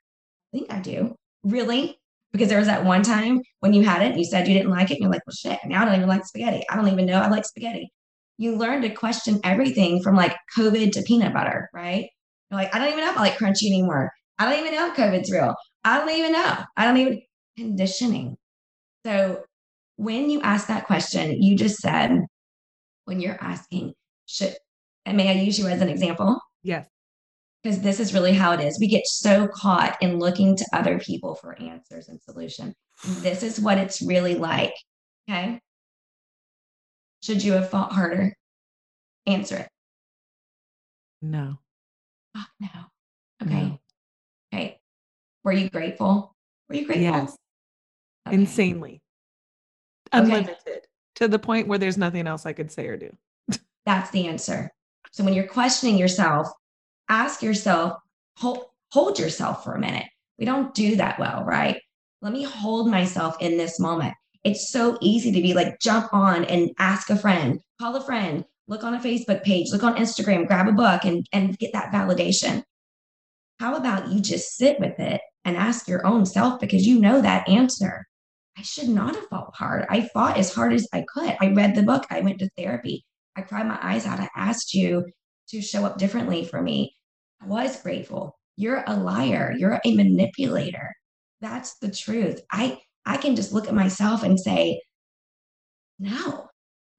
[0.52, 1.14] think I do.
[1.44, 1.98] Really?
[2.32, 4.90] Because there was that one time when you had it, you said you didn't like
[4.90, 6.62] it, and you're like, well, shit, now I don't even like spaghetti.
[6.70, 7.90] I don't even know I like spaghetti.
[8.38, 12.08] You learn to question everything from like COVID to peanut butter, right?
[12.50, 14.10] You're like, I don't even know if I like crunchy anymore.
[14.38, 15.54] I don't even know if COVID's real.
[15.84, 16.56] I don't even know.
[16.76, 17.20] I don't even
[17.56, 18.36] conditioning.
[19.04, 19.42] So
[19.96, 22.20] when you ask that question, you just said,
[23.08, 23.94] when you're asking,
[24.26, 24.54] should,
[25.06, 26.38] and may I use you as an example?
[26.62, 26.86] Yes.
[27.62, 28.78] Because this is really how it is.
[28.78, 32.74] We get so caught in looking to other people for answers and solution.
[33.04, 34.74] This is what it's really like.
[35.28, 35.58] Okay.
[37.22, 38.34] Should you have fought harder?
[39.26, 39.68] Answer it.
[41.22, 41.58] No.
[42.36, 42.70] Ah, Fuck
[43.40, 43.46] no.
[43.46, 43.62] Okay.
[43.62, 43.78] No.
[44.52, 44.80] Okay.
[45.44, 46.36] Were you grateful?
[46.68, 47.02] Were you grateful?
[47.04, 47.36] Yes.
[48.26, 48.36] Okay.
[48.36, 49.00] Insanely.
[50.14, 50.46] Okay.
[51.18, 53.14] To the point where there's nothing else I could say or do.
[53.86, 54.70] That's the answer.
[55.12, 56.48] So when you're questioning yourself,
[57.08, 57.98] ask yourself,
[58.36, 60.06] hold, hold yourself for a minute.
[60.38, 61.80] We don't do that well, right?
[62.22, 64.14] Let me hold myself in this moment.
[64.44, 68.44] It's so easy to be like, jump on and ask a friend, call a friend,
[68.68, 71.92] look on a Facebook page, look on Instagram, grab a book and, and get that
[71.92, 72.62] validation.
[73.58, 77.20] How about you just sit with it and ask your own self because you know
[77.20, 78.06] that answer.
[78.58, 79.86] I should not have fought hard.
[79.88, 81.36] I fought as hard as I could.
[81.40, 82.04] I read the book.
[82.10, 83.04] I went to therapy.
[83.36, 84.18] I cried my eyes out.
[84.18, 85.06] I asked you
[85.50, 86.92] to show up differently for me.
[87.40, 88.36] I was grateful.
[88.56, 89.54] You're a liar.
[89.56, 90.92] You're a manipulator.
[91.40, 92.40] That's the truth.
[92.50, 94.80] I I can just look at myself and say,
[96.00, 96.48] no.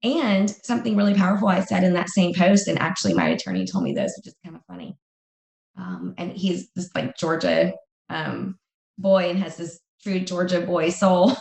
[0.02, 3.84] And something really powerful I said in that same post, and actually my attorney told
[3.84, 4.96] me this, which is kind of funny.
[5.76, 7.74] Um, and he's this like Georgia
[8.08, 8.58] um,
[8.98, 11.32] boy and has this true Georgia boy soul.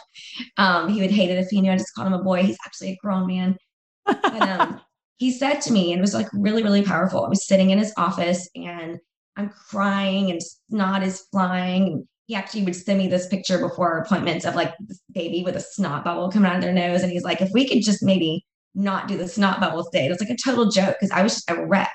[0.57, 2.43] Um, he would hate it if he knew I just called him a boy.
[2.43, 3.57] He's actually a grown man.
[4.05, 4.81] But um,
[5.17, 7.25] he said to me, and it was like really, really powerful.
[7.25, 8.99] I was sitting in his office and
[9.35, 11.87] I'm crying and snot is flying.
[11.87, 15.43] And he actually would send me this picture before our appointments of like this baby
[15.43, 17.01] with a snot bubble coming out of their nose.
[17.01, 18.45] And he's like, if we could just maybe
[18.75, 20.05] not do the snot bubble today.
[20.05, 21.93] It was like a total joke because I was just a wreck.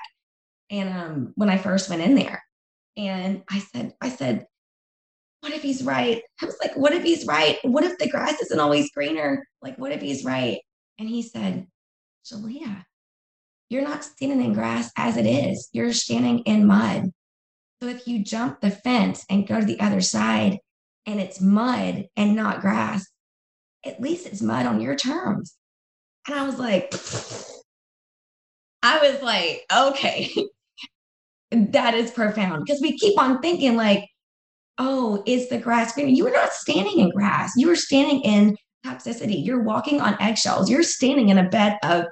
[0.69, 2.43] And um, when I first went in there,
[2.97, 4.45] and I said, I said,
[5.45, 6.23] what if he's right?
[6.41, 7.59] I was like, what if he's right?
[7.61, 9.45] What if the grass isn't always greener?
[9.61, 10.57] Like, what if he's right?
[10.97, 11.67] And he said,
[12.25, 12.83] Shelea,
[13.69, 15.69] you're not standing in grass as it is.
[15.71, 17.11] You're standing in mud.
[17.79, 20.57] So if you jump the fence and go to the other side
[21.05, 23.05] and it's mud and not grass,
[23.85, 25.55] at least it's mud on your terms.
[26.27, 26.91] And I was like,
[28.81, 30.33] I was like, okay,
[31.51, 34.09] that is profound because we keep on thinking like,
[34.77, 35.95] oh, is the grass?
[35.97, 37.53] You were not standing in grass.
[37.55, 39.43] You were standing in toxicity.
[39.45, 40.69] You're walking on eggshells.
[40.69, 42.05] You're standing in a bed of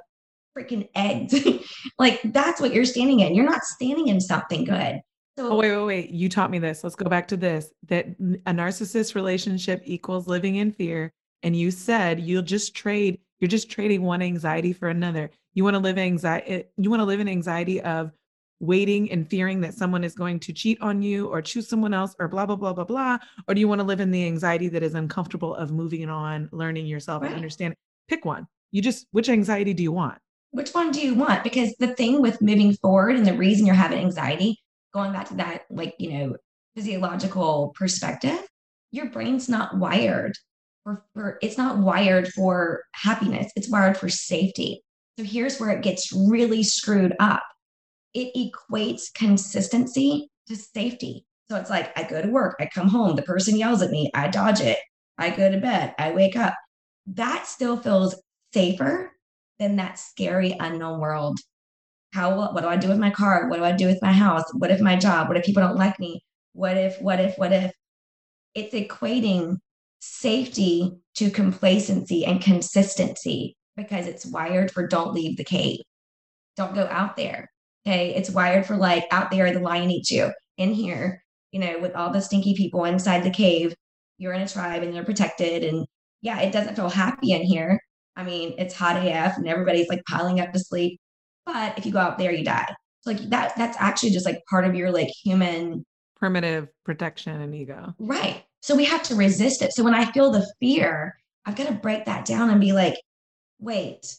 [0.58, 1.36] freaking eggs.
[1.99, 3.36] like that's what you're standing in.
[3.36, 5.02] You're not standing in something good.
[5.38, 6.10] So Oh, wait, wait, wait.
[6.12, 6.84] You taught me this.
[6.84, 8.08] Let's go back to this that
[8.45, 11.12] a narcissist relationship equals living in fear.
[11.41, 15.32] And you said you'll just trade, you're just trading one anxiety for another.
[15.54, 18.12] You want to live anxiety, eh, you want to live in anxiety of
[18.63, 22.15] waiting and fearing that someone is going to cheat on you or choose someone else
[22.19, 23.17] or blah, blah, blah, blah, blah.
[23.47, 26.49] Or do you want to live in the anxiety that is uncomfortable of moving on,
[26.52, 27.36] learning yourself and Right.
[27.38, 27.76] understand?
[28.08, 28.47] Pick one.
[28.71, 30.17] You just, which anxiety do you want?
[30.52, 31.43] which one do you want?
[31.43, 34.60] Because the thing with moving forward and the reason you're having anxiety,
[34.93, 36.36] going back to that, like, you know,
[36.76, 38.39] physiological perspective,
[38.91, 40.34] your brain's not wired
[40.84, 43.52] for, for it's not wired for happiness.
[43.56, 44.84] It's wired for safety.
[45.17, 47.43] So here's where it gets really screwed up.
[48.13, 51.26] It equates consistency to safety.
[51.49, 54.10] So it's like I go to work, I come home, the person yells at me,
[54.13, 54.80] I dodge it,
[55.17, 56.54] I go to bed, I wake up.
[57.08, 58.15] That still feels
[58.54, 59.12] safer
[59.60, 61.39] than that scary unknown world.
[62.13, 63.49] How what do I do with my car?
[63.49, 64.45] What do I do with my house?
[64.54, 65.28] What if my job?
[65.28, 66.23] What if people don't like me?
[66.54, 67.71] What if, what if, what if?
[68.54, 69.58] It's equating
[69.99, 75.80] safety to complacency and consistency because it's wired for don't leave the cave.
[76.56, 77.49] Don't go out there.
[77.85, 78.13] Okay.
[78.15, 80.31] It's wired for like out there, the lion eats you.
[80.57, 83.73] In here, you know, with all the stinky people inside the cave,
[84.17, 85.63] you're in a tribe and you're protected.
[85.63, 85.85] And
[86.21, 87.79] yeah, it doesn't feel happy in here.
[88.15, 90.99] I mean, it's hot AF and everybody's like piling up to sleep.
[91.45, 92.73] But if you go out there, you die.
[93.05, 95.83] Like that, that's actually just like part of your like human
[96.23, 97.93] primitive protection and ego.
[97.99, 98.45] Right.
[98.61, 99.73] So we have to resist it.
[99.73, 102.95] So when I feel the fear, I've got to break that down and be like,
[103.59, 104.15] wait,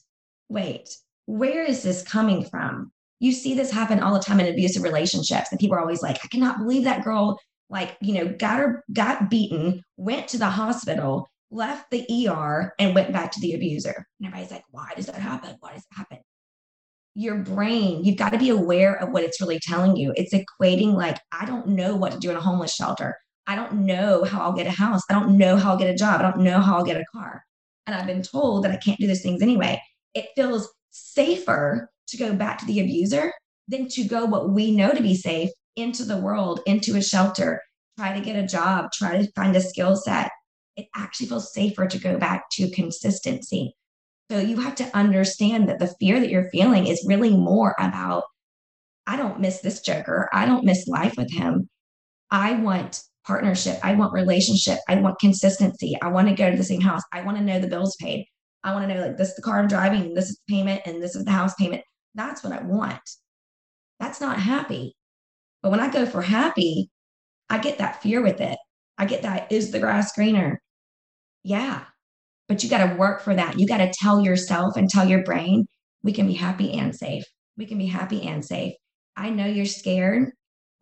[0.50, 2.92] wait, where is this coming from?
[3.24, 5.50] You see this happen all the time in abusive relationships.
[5.50, 8.84] And people are always like, I cannot believe that girl, like, you know, got her,
[8.92, 14.06] got beaten, went to the hospital, left the ER, and went back to the abuser.
[14.20, 15.56] And everybody's like, why does that happen?
[15.60, 16.18] Why does it happen?
[17.14, 20.12] Your brain, you've got to be aware of what it's really telling you.
[20.16, 23.16] It's equating like, I don't know what to do in a homeless shelter.
[23.46, 25.00] I don't know how I'll get a house.
[25.08, 26.20] I don't know how I'll get a job.
[26.20, 27.42] I don't know how I'll get a car.
[27.86, 29.80] And I've been told that I can't do those things anyway.
[30.12, 33.32] It feels safer to go back to the abuser
[33.68, 37.60] than to go what we know to be safe into the world, into a shelter,
[37.98, 40.30] try to get a job, try to find a skill set.
[40.76, 43.74] It actually feels safer to go back to consistency.
[44.30, 48.24] So you have to understand that the fear that you're feeling is really more about
[49.06, 50.30] I don't miss this joker.
[50.32, 51.68] I don't miss life with him.
[52.30, 53.78] I want partnership.
[53.82, 54.78] I want relationship.
[54.88, 55.94] I want consistency.
[56.00, 57.02] I want to go to the same house.
[57.12, 58.26] I want to know the bills paid.
[58.64, 60.80] I want to know like this is the car I'm driving, this is the payment,
[60.86, 61.82] and this is the house payment.
[62.14, 63.00] That's what I want.
[64.00, 64.94] That's not happy.
[65.62, 66.90] But when I go for happy,
[67.48, 68.58] I get that fear with it.
[68.98, 70.60] I get that is the grass greener?
[71.42, 71.84] Yeah.
[72.48, 73.58] But you got to work for that.
[73.58, 75.66] You got to tell yourself and tell your brain,
[76.02, 77.24] we can be happy and safe.
[77.56, 78.74] We can be happy and safe.
[79.16, 80.30] I know you're scared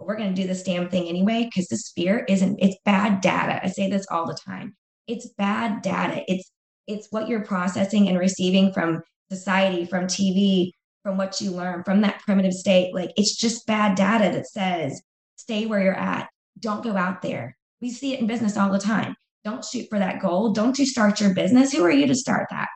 [0.02, 3.20] but we're going to do this damn thing anyway because this fear isn't it's bad
[3.20, 4.74] data i say this all the time
[5.06, 6.50] it's bad data it's
[6.88, 10.70] it's what you're processing and receiving from society from tv
[11.02, 15.02] from what you learn from that primitive state like it's just bad data that says
[15.36, 18.78] stay where you're at don't go out there we see it in business all the
[18.78, 22.14] time don't shoot for that goal don't you start your business who are you to
[22.14, 22.68] start that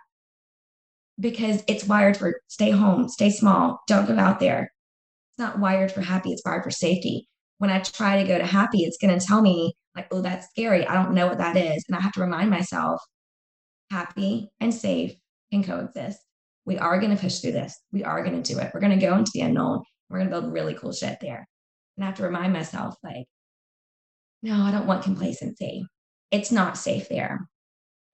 [1.18, 4.70] because it's wired for stay home stay small don't go out there
[5.36, 7.28] it's not wired for happy, it's wired for safety.
[7.58, 10.48] When I try to go to happy, it's going to tell me, like, oh, that's
[10.48, 10.86] scary.
[10.86, 11.84] I don't know what that is.
[11.86, 13.02] And I have to remind myself
[13.90, 15.14] happy and safe
[15.52, 16.20] can coexist.
[16.66, 17.78] We are going to push through this.
[17.92, 18.70] We are going to do it.
[18.74, 19.82] We're going to go into the unknown.
[20.10, 21.46] We're going to build really cool shit there.
[21.96, 23.26] And I have to remind myself, like,
[24.42, 25.86] no, I don't want complacency.
[26.30, 27.48] It's not safe there.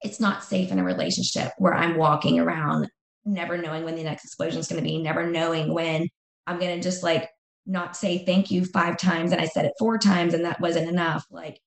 [0.03, 2.89] It's not safe in a relationship where I'm walking around
[3.25, 6.09] never knowing when the next explosion is going to be, never knowing when
[6.47, 7.29] I'm going to just like
[7.67, 10.89] not say thank you five times and I said it four times and that wasn't
[10.89, 11.25] enough.
[11.31, 11.59] Like,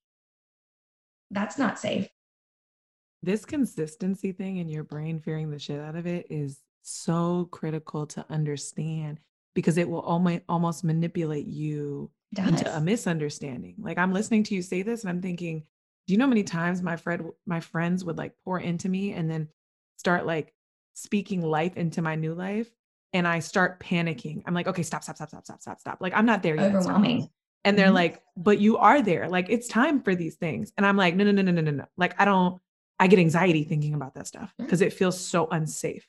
[1.31, 2.07] that's not safe.
[3.23, 8.05] This consistency thing in your brain, fearing the shit out of it, is so critical
[8.07, 9.19] to understand
[9.53, 13.75] because it will almost almost manipulate you into a misunderstanding.
[13.79, 15.63] Like I'm listening to you say this and I'm thinking,
[16.05, 19.13] do you know how many times my friend my friends would like pour into me
[19.13, 19.47] and then
[19.97, 20.53] start like
[20.93, 22.69] speaking life into my new life
[23.15, 24.43] and I start panicking.
[24.45, 25.97] I'm like, okay, stop, stop, stop, stop, stop, stop, stop.
[26.01, 26.75] Like, I'm not there yet.
[26.75, 27.29] Overwhelming.
[27.63, 27.95] And they're mm-hmm.
[27.95, 29.29] like, but you are there.
[29.29, 30.73] Like, it's time for these things.
[30.75, 31.85] And I'm like, no, no, no, no, no, no, no.
[31.95, 32.59] Like, I don't,
[32.99, 36.05] I get anxiety thinking about that stuff because it feels so unsafe.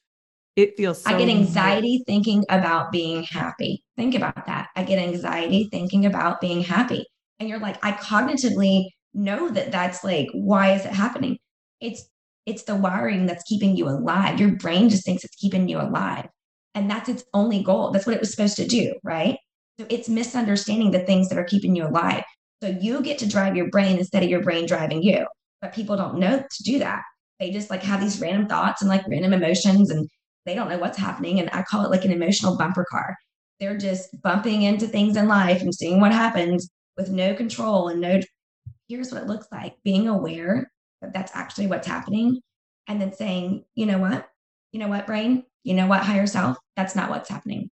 [0.56, 3.84] It feels so I get anxiety thinking about being happy.
[3.96, 4.68] Think about that.
[4.74, 7.04] I get anxiety thinking about being happy.
[7.38, 11.36] And you're like, I cognitively know that that's like, why is it happening?
[11.82, 12.08] It's,
[12.46, 14.40] it's the wiring that's keeping you alive.
[14.40, 16.26] Your brain just thinks it's keeping you alive.
[16.74, 17.90] And that's its only goal.
[17.90, 19.36] That's what it was supposed to do, right?
[19.78, 22.24] So it's misunderstanding the things that are keeping you alive.
[22.62, 25.26] So you get to drive your brain instead of your brain driving you.
[25.60, 27.02] But people don't know to do that.
[27.40, 30.08] They just like have these random thoughts and like random emotions and
[30.46, 31.40] they don't know what's happening.
[31.40, 33.16] And I call it like an emotional bumper car.
[33.60, 38.00] They're just bumping into things in life and seeing what happens with no control and
[38.00, 38.20] no,
[38.88, 40.70] here's what it looks like being aware
[41.02, 42.40] that that's actually what's happening.
[42.86, 44.28] And then saying, you know what?
[44.72, 45.44] You know what, brain?
[45.66, 47.68] you know what, higher self, that's not what's happening.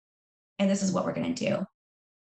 [0.57, 1.63] And this is what we're going to do.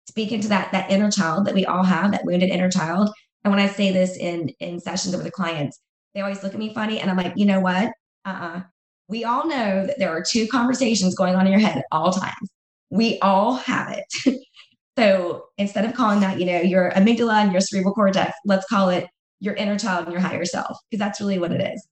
[0.08, 3.10] Speak into that, that inner child that we all have, that wounded inner child.
[3.44, 5.82] And when I say this in, in sessions with the clients,
[6.16, 7.02] they always look at me funny.
[7.02, 7.92] And I'm like, you know what?
[8.24, 8.62] Uh-uh.
[9.10, 12.12] We all know that there are two conversations going on in your head at all
[12.12, 12.50] times.
[12.90, 14.40] We all have it.
[14.98, 18.90] so instead of calling that, you know, your amygdala and your cerebral cortex, let's call
[18.90, 19.08] it
[19.40, 21.88] your inner child and your higher self, because that's really what it is.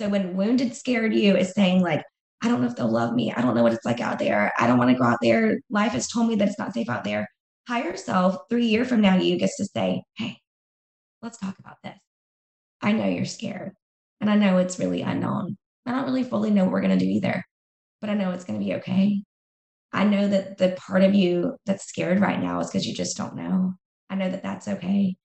[0.00, 2.02] So when wounded, scared you is saying, like,
[2.42, 3.32] I don't know if they'll love me.
[3.32, 4.52] I don't know what it's like out there.
[4.58, 5.58] I don't want to go out there.
[5.70, 7.28] Life has told me that it's not safe out there.
[7.66, 10.38] Higher self, three years from now, you gets to say, Hey,
[11.20, 11.98] let's talk about this.
[12.80, 13.72] I know you're scared
[14.20, 15.56] and I know it's really unknown.
[15.88, 17.42] I don't really fully know what we're going to do either,
[18.02, 19.22] but I know it's going to be okay.
[19.90, 23.16] I know that the part of you that's scared right now is because you just
[23.16, 23.72] don't know.
[24.10, 25.16] I know that that's okay.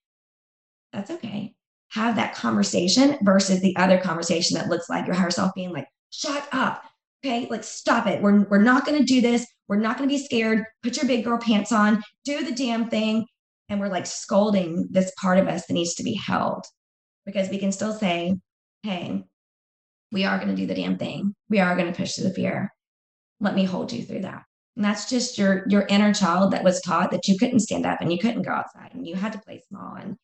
[0.94, 1.54] That's okay.
[1.92, 5.88] Have that conversation versus the other conversation that looks like your higher self being like,
[6.12, 6.86] shut up.
[7.26, 8.22] Okay, like stop it.
[8.22, 9.46] We're, we're not going to do this.
[9.68, 10.64] We're not going to be scared.
[10.82, 13.26] Put your big girl pants on, do the damn thing.
[13.68, 16.66] And we're like scolding this part of us that needs to be held
[17.26, 18.38] because we can still say,
[18.84, 19.26] hey,
[20.14, 21.36] we are going to do the damn thing.
[21.50, 22.72] We are going to push through the fear.
[23.40, 24.44] Let me hold you through that.
[24.76, 28.00] And that's just your your inner child that was taught that you couldn't stand up
[28.00, 30.16] and you couldn't go outside and you had to play small and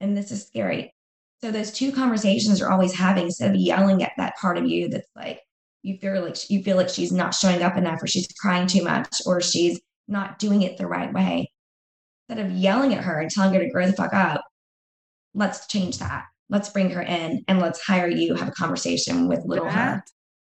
[0.00, 0.92] and this is scary.
[1.40, 4.88] So those two conversations are always having instead of yelling at that part of you
[4.88, 5.40] that's like
[5.82, 8.82] you feel like you feel like she's not showing up enough or she's crying too
[8.82, 11.50] much or she's not doing it the right way.
[12.28, 14.42] Instead of yelling at her and telling her to grow the fuck up,
[15.34, 19.44] let's change that let's bring her in and let's hire you, have a conversation with
[19.44, 20.04] little that her.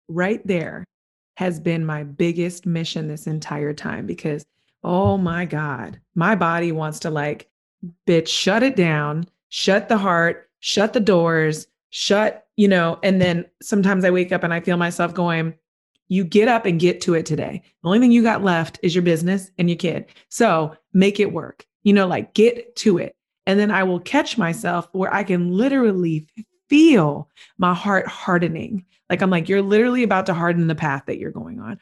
[0.07, 0.85] Right there
[1.35, 4.45] has been my biggest mission this entire time because,
[4.83, 7.49] oh my God, my body wants to like,
[8.07, 13.45] bitch, shut it down, shut the heart, shut the doors, shut, you know, and then
[13.61, 15.53] sometimes I wake up and I feel myself going,
[16.07, 17.61] you get up and get to it today.
[17.83, 20.05] The only thing you got left is your business and your kid.
[20.29, 21.65] So make it work.
[21.83, 23.16] You know, like get to it.
[23.47, 26.27] And then I will catch myself where I can literally
[26.69, 28.85] feel my heart hardening.
[29.09, 31.79] Like I'm like, you're literally about to harden the path that you're going on.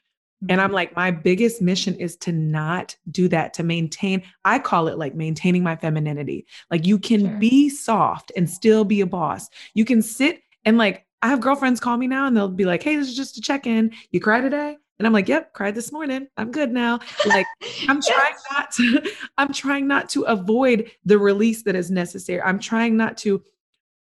[0.48, 0.76] And I'm mm-hmm.
[0.76, 5.16] like, my biggest mission is to not do that, to maintain, I call it like
[5.16, 6.46] maintaining my femininity.
[6.70, 7.38] Like you can sure.
[7.38, 9.50] be soft and still be a boss.
[9.74, 12.84] You can sit and like, I have girlfriends call me now and they'll be like,
[12.84, 13.92] hey, this is just a check in.
[14.12, 14.78] You cry today?
[14.98, 16.28] And I'm like, yep, cried this morning.
[16.38, 17.00] I'm good now.
[17.26, 17.46] Like
[17.88, 18.08] I'm yes.
[18.08, 22.42] trying not to, I'm trying not to avoid the release that is necessary.
[22.42, 23.44] I'm trying not to,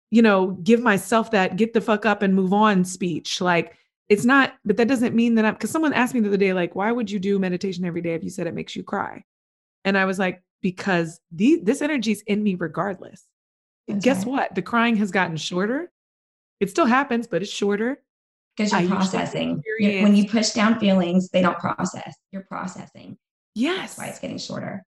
[0.09, 3.39] you know, give myself that get the fuck up and move on speech.
[3.39, 3.77] Like
[4.09, 6.51] it's not, but that doesn't mean that I'm because someone asked me the other day,
[6.51, 9.23] like, why would you do meditation every day if you said it makes you cry?
[9.85, 13.25] And I was like, because the, this energy is in me regardless.
[13.87, 14.27] That's guess right.
[14.27, 14.55] what?
[14.55, 15.91] The crying has gotten shorter.
[16.59, 18.03] It still happens, but it's shorter
[18.56, 19.64] because you're I processing.
[19.66, 22.16] You're, when you push down feelings, they don't process.
[22.32, 23.18] You're processing.
[23.56, 23.95] Yes.
[23.95, 24.86] That's why it's getting shorter.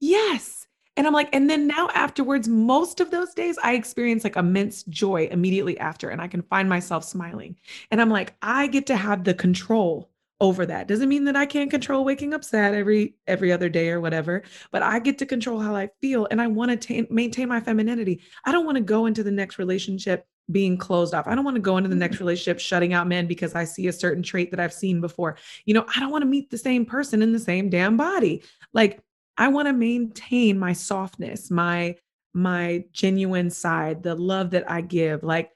[0.00, 0.66] Yes.
[0.96, 4.84] And I'm like, and then now afterwards, most of those days, I experience like immense
[4.84, 7.56] joy immediately after, and I can find myself smiling.
[7.90, 10.10] And I'm like, I get to have the control
[10.40, 10.86] over that.
[10.86, 14.42] Doesn't mean that I can't control waking up sad every every other day or whatever,
[14.70, 18.20] but I get to control how I feel, and I want to maintain my femininity.
[18.44, 21.26] I don't want to go into the next relationship being closed off.
[21.26, 22.24] I don't want to go into the next mm-hmm.
[22.24, 25.36] relationship shutting out men because I see a certain trait that I've seen before.
[25.64, 28.42] You know, I don't want to meet the same person in the same damn body.
[28.72, 29.00] Like
[29.36, 31.96] I want to maintain my softness, my
[32.36, 35.22] my genuine side, the love that I give.
[35.22, 35.50] Like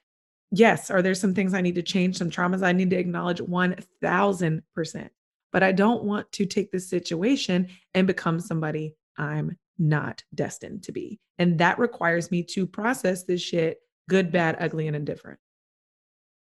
[0.51, 3.39] yes, are there some things I need to change, some traumas I need to acknowledge
[3.39, 5.09] 1000%.
[5.51, 10.91] But I don't want to take this situation and become somebody I'm not destined to
[10.91, 11.19] be.
[11.37, 13.79] And that requires me to process this shit
[14.09, 15.39] good, bad, ugly, and indifferent.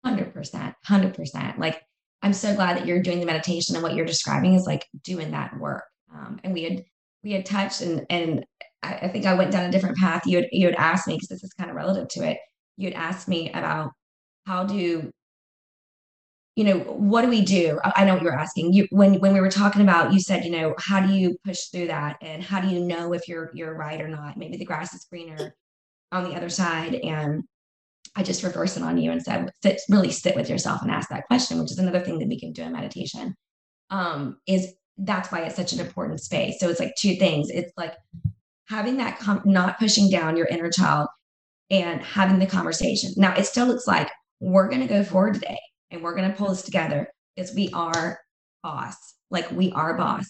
[0.05, 0.75] 100%.
[0.87, 1.59] 100%.
[1.59, 1.83] Like,
[2.23, 5.31] I'm so glad that you're doing the meditation and what you're describing is like doing
[5.31, 5.85] that work.
[6.13, 6.85] Um, and we had,
[7.23, 8.45] we had touched and, and
[8.83, 10.27] I, I think I went down a different path.
[10.27, 12.39] You had, you had asked me, because this is kind of relative to it.
[12.77, 13.93] You had asked me about
[14.47, 15.13] how do
[16.59, 19.41] you know what do we do i know what you're asking you when when we
[19.41, 22.61] were talking about you said you know how do you push through that and how
[22.61, 25.55] do you know if you're you're right or not maybe the grass is greener
[26.11, 27.45] on the other side and
[28.19, 31.09] I just reverse it on you and said, sit, really sit with yourself and ask
[31.11, 33.37] that question, which is another thing that we can do in meditation.
[33.91, 36.59] Um, is that's why it's such an important space.
[36.59, 37.49] So it's like two things.
[37.49, 37.95] It's like
[38.69, 41.07] having that com- not pushing down your inner child
[41.71, 43.13] and having the conversation.
[43.17, 44.11] Now it still looks like
[44.41, 45.61] we're going to go forward today
[45.93, 48.19] and we're going to pull this together because we are
[48.65, 48.97] boss.
[49.31, 50.29] Like we are boss.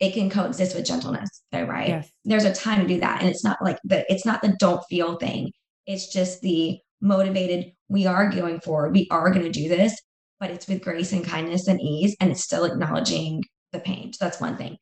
[0.00, 1.88] It can coexist with gentleness, though, right?
[1.88, 2.10] Yes.
[2.24, 4.82] There's a time to do that, and it's not like the it's not the don't
[4.88, 5.50] feel thing.
[5.86, 7.72] It's just the motivated.
[7.88, 8.92] We are going forward.
[8.92, 9.98] We are going to do this,
[10.40, 14.12] but it's with grace and kindness and ease, and it's still acknowledging the pain.
[14.12, 14.76] So that's one thing.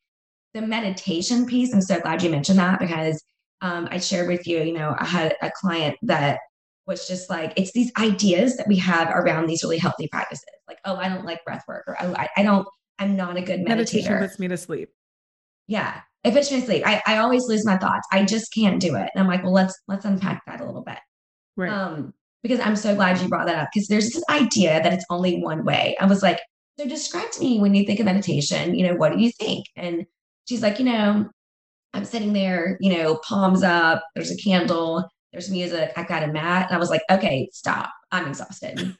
[0.53, 3.23] The meditation piece, I'm so glad you mentioned that because
[3.61, 6.39] um, I shared with you, you know, I had a client that
[6.85, 10.45] was just like, it's these ideas that we have around these really healthy practices.
[10.67, 13.41] Like, oh, I don't like breath work, or oh, I, I don't, I'm not a
[13.41, 13.67] good meditator.
[13.67, 14.89] Meditation puts me to sleep.
[15.67, 16.01] Yeah.
[16.23, 16.83] It puts me to sleep.
[16.85, 18.07] I, I always lose my thoughts.
[18.11, 19.09] I just can't do it.
[19.13, 20.97] And I'm like, well, let's let's unpack that a little bit.
[21.57, 21.71] Right.
[21.71, 25.05] Um, because I'm so glad you brought that up because there's this idea that it's
[25.09, 25.97] only one way.
[25.99, 26.39] I was like,
[26.79, 29.65] so describe to me when you think of meditation, you know, what do you think?
[29.75, 30.05] And
[30.47, 31.29] she's like, you know,
[31.93, 36.27] I'm sitting there, you know, palms up, there's a candle, there's music, I've got a
[36.27, 36.67] mat.
[36.67, 37.89] And I was like, okay, stop.
[38.11, 38.95] I'm exhausted.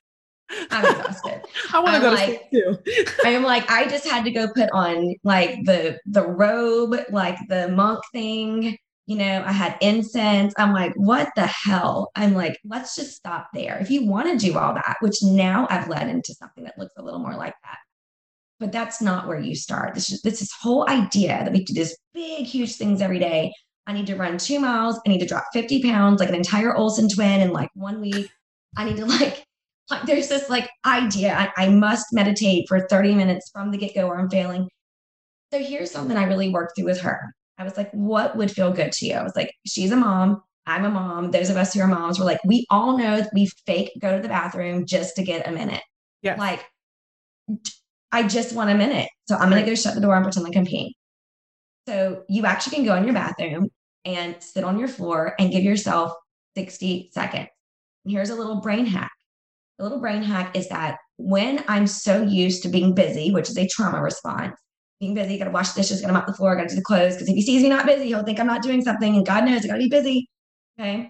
[0.71, 1.41] I'm exhausted.
[1.73, 3.13] I want to go like, to sleep too.
[3.25, 7.37] I am like, I just had to go put on like the the robe, like
[7.47, 8.77] the monk thing.
[9.07, 10.53] You know, I had incense.
[10.57, 12.11] I'm like, what the hell?
[12.15, 13.77] I'm like, let's just stop there.
[13.79, 16.93] If you want to do all that, which now I've led into something that looks
[16.97, 17.77] a little more like that.
[18.59, 19.95] But that's not where you start.
[19.95, 23.53] This is this, this whole idea that we do these big, huge things every day.
[23.85, 24.99] I need to run two miles.
[25.05, 28.29] I need to drop 50 pounds, like an entire Olsen twin in like one week.
[28.75, 29.43] I need to like
[29.89, 34.07] like there's this like idea I, I must meditate for 30 minutes from the get-go
[34.07, 34.67] or i'm failing
[35.51, 38.71] so here's something i really worked through with her i was like what would feel
[38.71, 39.13] good to you?
[39.13, 40.41] I was like she's a mom.
[40.65, 41.31] I'm a mom.
[41.31, 44.15] Those of us who are moms were like we all know that we fake go
[44.15, 45.81] to the bathroom just to get a minute.
[46.21, 46.65] Yeah like
[48.11, 50.45] i just want a minute so i'm going to go shut the door and pretend
[50.45, 50.91] like i'm peeing.
[51.87, 53.69] So you actually can go in your bathroom
[54.03, 56.11] and sit on your floor and give yourself
[56.57, 57.47] 60 seconds.
[58.03, 59.11] And here's a little brain hack.
[59.77, 63.57] The little brain hack is that when I'm so used to being busy, which is
[63.57, 64.55] a trauma response,
[64.99, 67.35] being busy, gotta wash dishes, gotta mop the floor, gotta do the clothes, because if
[67.35, 69.67] he sees me not busy, he'll think I'm not doing something, and God knows I
[69.67, 70.29] gotta be busy.
[70.79, 71.09] Okay.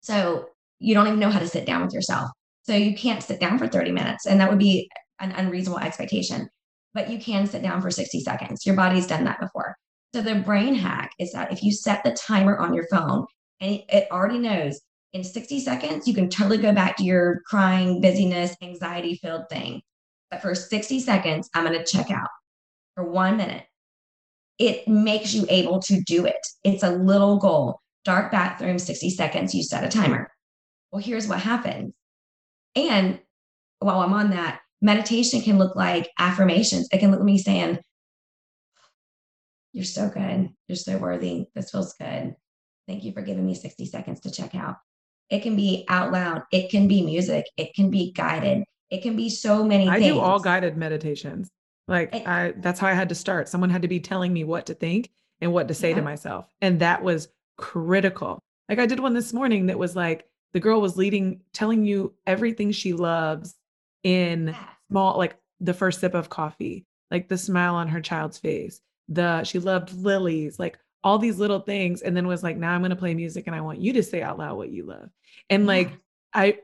[0.00, 0.48] So
[0.78, 2.30] you don't even know how to sit down with yourself.
[2.64, 4.88] So you can't sit down for 30 minutes, and that would be
[5.20, 6.48] an unreasonable expectation.
[6.94, 8.64] But you can sit down for 60 seconds.
[8.64, 9.76] Your body's done that before.
[10.14, 13.26] So the brain hack is that if you set the timer on your phone
[13.60, 14.80] and it already knows
[15.12, 19.82] in 60 seconds, you can totally go back to your crying, busyness, anxiety filled thing.
[20.30, 22.28] But for 60 seconds, I'm going to check out
[22.96, 23.62] for one minute.
[24.58, 26.44] It makes you able to do it.
[26.64, 27.80] It's a little goal.
[28.04, 30.32] Dark bathroom, 60 seconds, you set a timer.
[30.90, 31.92] Well, here's what happens.
[32.74, 33.20] And
[33.80, 36.88] while I'm on that, meditation can look like affirmations.
[36.90, 37.78] It can look like me saying,
[39.72, 40.50] You're so good.
[40.68, 41.46] You're so worthy.
[41.54, 42.34] This feels good.
[42.88, 44.76] Thank you for giving me 60 seconds to check out.
[45.28, 46.42] It can be out loud.
[46.52, 47.44] It can be music.
[47.56, 48.62] It can be guided.
[48.90, 50.14] It can be so many I things.
[50.14, 51.50] do all guided meditations.
[51.88, 53.48] Like it, I that's how I had to start.
[53.48, 55.10] Someone had to be telling me what to think
[55.40, 55.96] and what to say yeah.
[55.96, 56.46] to myself.
[56.60, 58.38] And that was critical.
[58.68, 62.14] Like I did one this morning that was like the girl was leading telling you
[62.26, 63.54] everything she loves
[64.02, 64.66] in yeah.
[64.90, 68.80] small like the first sip of coffee, like the smile on her child's face.
[69.08, 72.80] The she loved lilies, like all these little things and then was like now i'm
[72.80, 75.08] going to play music and i want you to say out loud what you love
[75.48, 75.68] and yeah.
[75.68, 75.92] like
[76.34, 76.58] i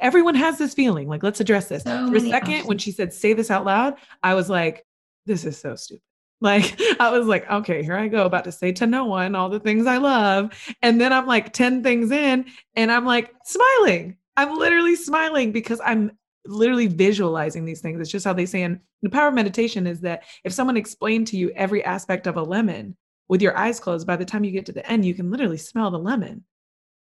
[0.00, 1.82] everyone has this feeling like let's address this.
[1.82, 2.66] So for a second options.
[2.66, 4.84] when she said say this out loud i was like
[5.26, 6.02] this is so stupid.
[6.40, 9.48] Like i was like okay here i go about to say to no one all
[9.48, 10.52] the things i love.
[10.82, 14.16] And then i'm like 10 things in and i'm like smiling.
[14.36, 16.10] I'm literally smiling because i'm
[16.46, 18.00] literally visualizing these things.
[18.00, 21.26] It's just how they say in the power of meditation is that if someone explained
[21.28, 22.96] to you every aspect of a lemon
[23.28, 25.56] with your eyes closed, by the time you get to the end, you can literally
[25.56, 26.44] smell the lemon.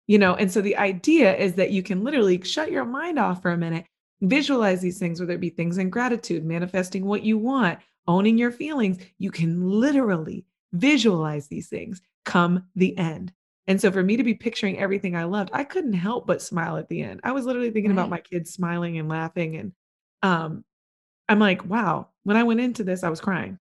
[0.08, 3.42] You know, and so the idea is that you can literally shut your mind off
[3.42, 3.86] for a minute,
[4.22, 8.52] visualize these things, whether it be things in gratitude, manifesting what you want, owning your
[8.52, 8.98] feelings.
[9.18, 13.34] You can literally visualize these things come the end.
[13.68, 16.78] And so for me to be picturing everything I loved, I couldn't help but smile
[16.78, 17.20] at the end.
[17.24, 18.00] I was literally thinking right.
[18.00, 19.58] about my kids smiling and laughing.
[19.58, 19.74] And
[20.24, 20.64] um,
[21.28, 23.60] I'm like, wow, when I went into this, I was crying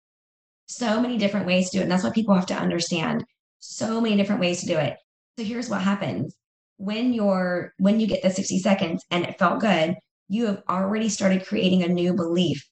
[0.71, 1.83] so many different ways to do it.
[1.83, 3.25] And that's what people have to understand.
[3.59, 4.97] So many different ways to do it.
[5.41, 6.37] So here's what happens
[6.77, 9.97] when you're when you get the 60 seconds and it felt good,
[10.29, 12.63] you have already started creating a new belief.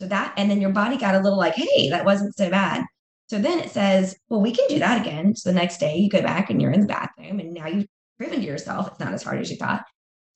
[0.00, 2.82] So that and then your body got a little like, hey, that wasn't so bad.
[3.28, 5.36] So then it says, well, we can do that again.
[5.36, 7.86] So the next day you go back and you're in the bathroom and now you've
[8.18, 9.84] proven to yourself it's not as hard as you thought.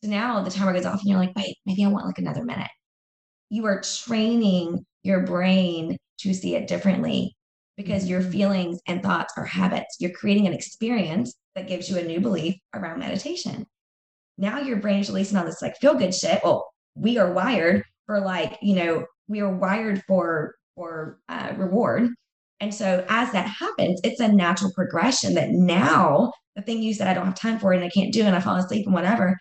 [0.04, 2.44] So now the timer goes off and you're like, wait, maybe I want like another
[2.44, 2.70] minute.
[3.50, 7.34] You are training your brain to see it differently
[7.76, 8.30] because your mm-hmm.
[8.30, 9.96] feelings and thoughts are habits.
[9.98, 13.66] You're creating an experience that gives you a new belief around meditation.
[14.38, 16.40] Now your brain is releasing all this like feel good shit.
[16.42, 22.10] Well, we are wired for like, you know, we are wired for for uh, reward.
[22.60, 27.08] And so as that happens, it's a natural progression that now the thing you said
[27.08, 29.36] I don't have time for and I can't do and I fall asleep and whatever,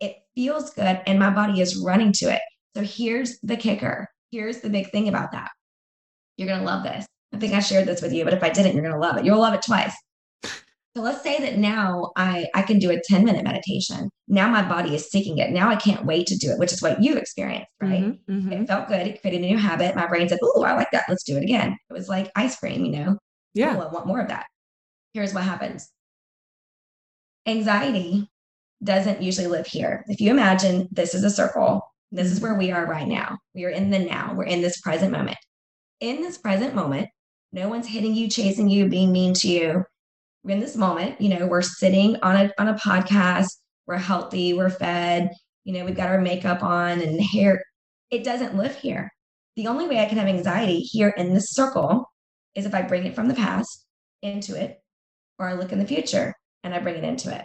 [0.00, 2.40] it feels good and my body is running to it.
[2.76, 4.06] So here's the kicker.
[4.30, 5.50] Here's the big thing about that.
[6.36, 7.06] You're going to love this.
[7.32, 9.16] I think I shared this with you, but if I didn't, you're going to love
[9.16, 9.24] it.
[9.24, 9.94] You'll love it twice.
[10.98, 14.10] So let's say that now I, I can do a 10 minute meditation.
[14.26, 15.52] Now my body is seeking it.
[15.52, 18.02] Now I can't wait to do it, which is what you experienced, right?
[18.02, 18.52] Mm-hmm, mm-hmm.
[18.52, 19.06] It felt good.
[19.06, 19.94] It created a new habit.
[19.94, 21.04] My brain said, Oh, I like that.
[21.08, 21.76] Let's do it again.
[21.88, 23.16] It was like ice cream, you know?
[23.54, 23.76] Yeah.
[23.76, 24.46] Oh, I want more of that.
[25.14, 25.88] Here's what happens
[27.46, 28.28] anxiety
[28.82, 30.02] doesn't usually live here.
[30.08, 31.80] If you imagine this is a circle,
[32.10, 33.38] this is where we are right now.
[33.54, 35.38] We are in the now, we're in this present moment.
[36.00, 37.08] In this present moment,
[37.52, 39.84] no one's hitting you, chasing you, being mean to you.
[40.48, 43.48] We're in this moment, you know, we're sitting on a on a podcast,
[43.86, 45.28] we're healthy, we're fed,
[45.64, 47.60] you know, we've got our makeup on and hair.
[48.10, 49.10] It doesn't live here.
[49.56, 52.10] The only way I can have anxiety here in this circle
[52.54, 53.84] is if I bring it from the past
[54.22, 54.78] into it,
[55.38, 56.32] or I look in the future
[56.64, 57.44] and I bring it into it.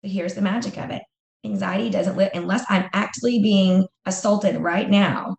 [0.00, 1.02] But here's the magic of it
[1.44, 5.34] anxiety doesn't live unless I'm actively being assaulted right now.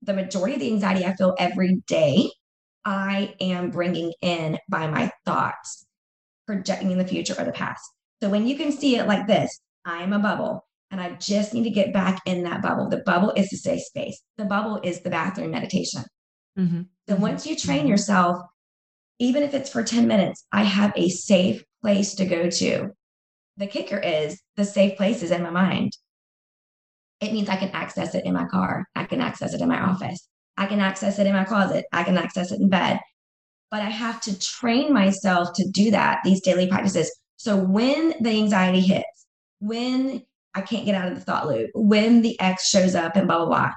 [0.00, 2.30] The majority of the anxiety I feel every day,
[2.84, 5.86] I am bringing in by my thoughts,
[6.46, 7.82] projecting in the future or the past.
[8.22, 11.54] So when you can see it like this, I am a bubble and I just
[11.54, 12.88] need to get back in that bubble.
[12.88, 16.02] The bubble is the safe space, the bubble is the bathroom meditation.
[16.58, 16.82] Mm-hmm.
[17.08, 17.22] So mm-hmm.
[17.22, 18.38] once you train yourself,
[19.18, 22.90] even if it's for 10 minutes, I have a safe place to go to.
[23.56, 25.92] The kicker is the safe place is in my mind.
[27.20, 28.86] It means I can access it in my car.
[28.96, 30.28] I can access it in my office.
[30.56, 31.86] I can access it in my closet.
[31.92, 33.00] I can access it in bed.
[33.70, 37.10] But I have to train myself to do that, these daily practices.
[37.36, 39.26] So when the anxiety hits,
[39.60, 40.22] when
[40.54, 43.38] I can't get out of the thought loop, when the X shows up and blah,
[43.38, 43.70] blah, blah,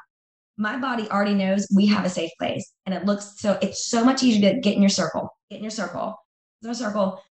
[0.57, 2.71] my body already knows we have a safe place.
[2.85, 5.63] And it looks so, it's so much easier to get in your circle, get in
[5.63, 6.15] your circle.
[6.63, 7.21] In circle,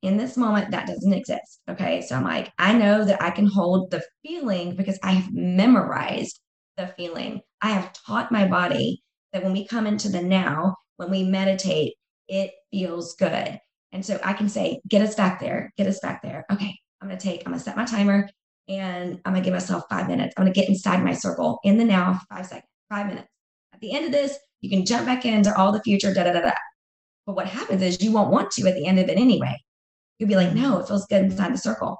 [0.00, 3.46] in this moment that doesn't exist okay so i'm like i know that i can
[3.46, 6.40] hold the feeling because i have memorized
[6.76, 7.40] the feeling.
[7.60, 9.02] I have taught my body
[9.32, 11.94] that when we come into the now when we meditate
[12.28, 13.60] it feels good.
[13.92, 16.44] And so i can say get us back there get us back there.
[16.52, 18.28] Okay i'm to take i'm to set my timer
[18.68, 20.34] and i'm to give myself five minutes.
[20.36, 23.28] I'm to get inside my circle in the now five seconds five minutes.
[23.72, 26.32] At the end of this you can jump back into all the future da da
[26.32, 26.52] da da.
[27.26, 29.56] But what happens is you won't want to at the end of it anyway.
[30.18, 31.96] You'll be like, no, it feels good inside the circle.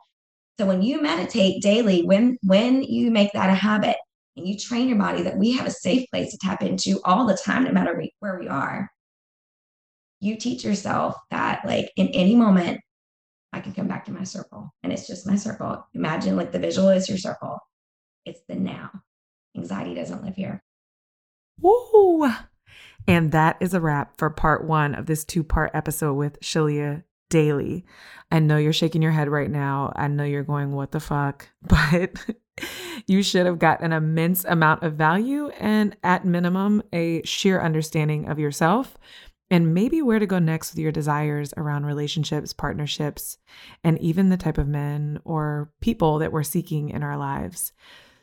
[0.59, 3.97] So when you meditate daily, when when you make that a habit
[4.37, 7.27] and you train your body that we have a safe place to tap into all
[7.27, 8.91] the time, no matter where we are,
[10.21, 12.81] you teach yourself that like in any moment,
[13.53, 15.87] I can come back to my circle and it's just my circle.
[15.95, 17.59] Imagine like the visual is your circle.
[18.25, 18.91] It's the now.
[19.57, 20.63] Anxiety doesn't live here.
[21.61, 22.33] Woo!
[23.07, 27.03] And that is a wrap for part one of this two part episode with Shelea
[27.29, 27.85] Daily.
[28.31, 29.93] I know you're shaking your head right now.
[29.97, 31.49] I know you're going, what the fuck?
[31.63, 32.25] But
[33.07, 38.29] you should have got an immense amount of value and, at minimum, a sheer understanding
[38.29, 38.97] of yourself
[39.53, 43.37] and maybe where to go next with your desires around relationships, partnerships,
[43.85, 47.75] and even the type of men or people that we're seeking in our lives.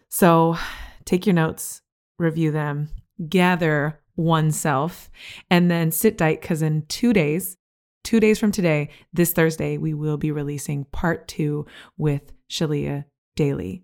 [0.10, 0.58] So
[1.06, 1.84] take your notes,
[2.18, 2.90] review them,
[3.30, 5.12] gather oneself,
[5.52, 7.58] and then sit tight because in two days,
[8.04, 13.06] two days from today, this Thursday, we will be releasing part two with Shelea
[13.36, 13.84] Daily.